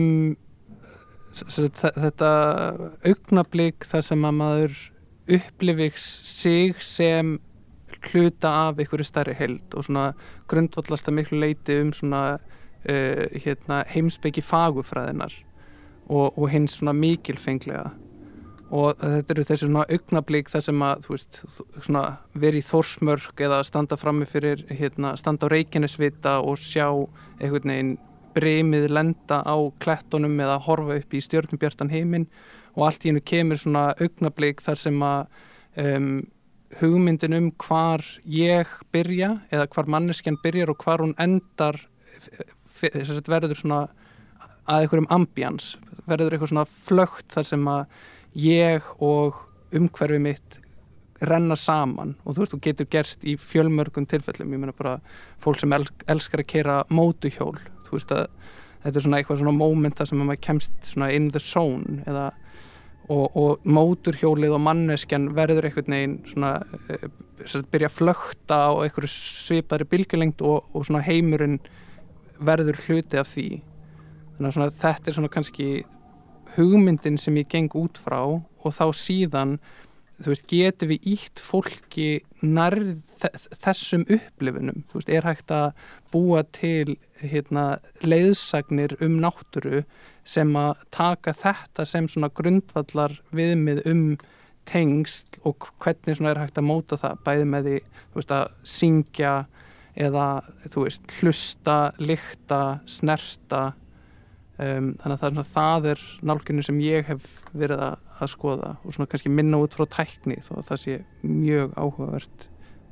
þetta 1.30 2.32
augnablík 3.06 3.86
þar 3.86 4.06
sem 4.06 4.26
að 4.26 4.40
maður 4.40 4.80
upplifir 5.30 6.00
sig 6.02 6.82
sem 6.82 7.38
hluta 8.10 8.52
af 8.68 8.80
einhverju 8.80 9.06
stærri 9.06 9.36
held 9.38 9.76
og 9.78 9.86
svona 9.86 10.14
grundvallast 10.50 11.10
að 11.10 11.18
miklu 11.20 11.42
leiti 11.44 11.78
um 11.84 11.92
svona 11.94 12.40
uh, 12.88 13.26
hérna, 13.44 13.84
heimsbyggi 13.90 14.44
fagufræðinar 14.46 15.34
og, 16.10 16.38
og 16.38 16.50
hins 16.50 16.80
svona 16.80 16.94
mikilfenglega. 16.98 17.92
Og 18.70 19.00
þetta 19.02 19.34
eru 19.34 19.44
þessi 19.50 19.66
svona 19.66 19.86
augnablík 19.90 20.50
þar 20.52 20.62
sem 20.62 20.84
að 20.86 21.08
veist, 21.10 21.40
svona 21.82 22.04
verið 22.38 22.62
í 22.62 22.68
þórsmörk 22.68 23.42
eða 23.42 23.64
standa 23.66 23.98
frammi 23.98 24.28
fyrir 24.30 24.62
hérna, 24.70 25.16
standa 25.18 25.50
á 25.50 25.54
reikinnesvita 25.54 26.36
og 26.46 26.60
sjá 26.62 26.86
einhvern 27.40 27.74
veginn 27.74 27.96
bremið 28.36 28.86
lenda 28.94 29.42
á 29.42 29.58
klettunum 29.82 30.38
eða 30.38 30.60
horfa 30.68 31.00
upp 31.02 31.16
í 31.18 31.24
stjörnubjartan 31.26 31.90
heiminn. 31.90 32.28
Og 32.78 32.86
allt 32.86 33.06
í 33.06 33.10
hennu 33.10 33.24
kemur 33.26 33.58
svona 33.58 33.88
augnablík 33.98 34.62
þar 34.62 34.82
sem 34.84 35.02
að 35.02 35.26
um, 35.82 36.12
hugmyndin 36.78 37.38
um 37.40 37.50
hvar 37.58 38.06
ég 38.30 38.70
byrja 38.94 39.32
eða 39.50 39.66
hvar 39.74 39.90
manneskjan 39.90 40.38
byrjar 40.44 40.76
og 40.76 40.86
hvar 40.86 41.02
hún 41.02 41.18
endar 41.18 41.82
verður 43.30 43.58
svona 43.58 43.82
að 44.70 44.86
einhverjum 44.86 45.10
ambjans 45.14 45.76
verður 46.10 46.36
eitthvað 46.36 46.54
svona 46.54 46.66
flögt 46.70 47.30
þar 47.34 47.48
sem 47.50 47.70
að 47.70 47.86
ég 48.40 48.90
og 49.04 49.40
umhverfi 49.76 50.20
mitt 50.22 50.60
renna 51.20 51.56
saman. 51.60 52.16
Og 52.24 52.36
þú 52.36 52.44
veist, 52.44 52.54
þú 52.54 52.62
getur 52.64 52.90
gerst 52.94 53.26
í 53.28 53.36
fjölmörgum 53.40 54.08
tilfellum, 54.10 54.54
ég 54.56 54.62
meina 54.62 54.76
bara 54.76 55.00
fólk 55.42 55.60
sem 55.60 55.74
el 55.76 55.88
elskar 56.08 56.44
að 56.46 56.52
kera 56.54 56.78
mótuhjól. 56.94 57.58
Þú 57.88 57.98
veist 57.98 58.14
að 58.16 58.28
þetta 58.84 58.96
er 58.96 59.06
svona 59.06 59.20
eitthvað 59.20 59.42
svona 59.42 59.58
moment 59.58 60.00
þar 60.00 60.12
sem 60.12 60.22
að 60.22 60.30
maður 60.30 60.46
kemst 60.48 60.78
svona 60.88 61.10
in 61.16 61.28
the 61.34 61.42
zone 61.44 62.04
eða 62.08 62.30
og, 63.10 63.26
og 63.36 63.66
móturhjólið 63.66 64.54
og 64.56 64.64
manneskjan 64.64 65.32
verður 65.36 65.68
einhvern 65.68 65.96
veginn 65.96 66.16
svona 66.30 66.54
uh, 66.62 67.08
byrja 67.74 67.90
að 67.90 67.98
flökta 67.98 68.60
á 68.70 68.72
einhverju 68.86 69.12
svipaðri 69.12 69.88
bylgjulengt 69.90 70.44
og, 70.46 70.70
og 70.72 70.86
svona 70.88 71.04
heimurinn 71.04 71.58
verður 72.40 72.80
hluti 72.86 73.20
af 73.20 73.32
því. 73.34 73.48
Þannig 74.38 74.50
að 74.50 74.56
svona, 74.56 74.72
þetta 74.84 75.10
er 75.10 75.18
svona 75.18 75.34
kannski 75.34 75.70
hugmyndin 76.56 77.20
sem 77.22 77.38
ég 77.40 77.50
geng 77.52 77.76
út 77.78 78.00
frá 78.00 78.22
og 78.26 78.74
þá 78.76 78.86
síðan 78.96 79.60
þú 80.20 80.34
veist, 80.34 80.48
getur 80.52 80.90
við 80.92 81.06
ítt 81.14 81.42
fólki 81.42 82.08
nærð 82.44 82.98
þessum 83.62 84.04
upplifunum, 84.12 84.84
þú 84.90 85.00
veist, 85.00 85.12
er 85.12 85.28
hægt 85.28 85.54
að 85.56 85.70
búa 86.12 86.44
til 86.56 86.98
hérna, 87.22 87.80
leiðsagnir 88.04 88.98
um 89.04 89.20
náttúru 89.24 89.84
sem 90.28 90.52
að 90.60 90.84
taka 90.96 91.34
þetta 91.36 91.88
sem 91.88 92.10
svona 92.12 92.32
grundvallar 92.36 93.16
viðmið 93.36 93.84
um 93.90 94.04
tengsl 94.70 95.40
og 95.48 95.72
hvernig 95.82 96.20
svona 96.20 96.34
er 96.36 96.44
hægt 96.44 96.60
að 96.60 96.68
móta 96.68 97.00
það? 97.00 97.24
Bæði 97.26 97.48
með 97.50 97.70
því, 97.70 97.80
þú 98.12 98.22
veist, 98.22 98.36
að 98.36 98.52
syngja 98.76 99.34
eða, 100.00 100.26
þú 100.72 100.86
veist, 100.86 101.06
hlusta, 101.20 101.78
lykta, 102.00 102.62
snerta 102.90 103.64
um, 104.60 104.94
þannig 105.02 105.16
að 105.16 105.20
það 105.20 105.28
er, 105.28 105.34
svona, 105.34 105.48
það 105.54 105.90
er 105.94 106.04
nálgunni 106.32 106.66
sem 106.66 106.80
ég 106.84 107.10
hef 107.10 107.28
verið 107.52 107.84
að, 107.90 108.06
að 108.20 108.32
skoða 108.34 108.72
og 108.84 108.96
svona 108.96 109.10
kannski 109.12 109.34
minna 109.34 109.60
út 109.64 109.76
frá 109.76 109.88
tækni 110.00 110.40
þó 110.46 110.54
að 110.60 110.70
það 110.72 110.82
sé 110.86 110.98
mjög 111.26 111.76
áhugavert 111.76 112.48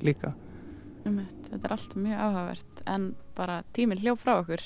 líka. 0.06 0.34
Einmitt, 1.08 1.36
Þetta 1.48 1.64
er 1.64 1.76
allt 1.78 1.94
mjög 1.96 2.24
áhugavert 2.26 2.82
en 2.94 3.12
bara 3.38 3.62
tíminn 3.76 4.02
hljóf 4.04 4.26
frá 4.26 4.36
okkur. 4.42 4.66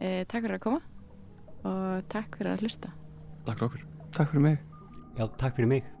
E, 0.00 0.24
Takk 0.24 0.46
fyrir 0.46 0.56
að 0.56 0.64
koma 0.64 0.80
og 1.64 2.08
takk 2.12 2.38
fyrir 2.40 2.54
að 2.54 2.64
hlusta. 2.64 2.92
Takk 3.44 3.58
fyrir 3.58 3.68
okkur. 3.68 3.84
Takk 4.16 4.32
fyrir 4.32 4.48
mig. 4.48 4.58
Já, 5.14 5.28
takk 5.38 5.58
fyrir 5.58 5.70
mig 5.70 5.94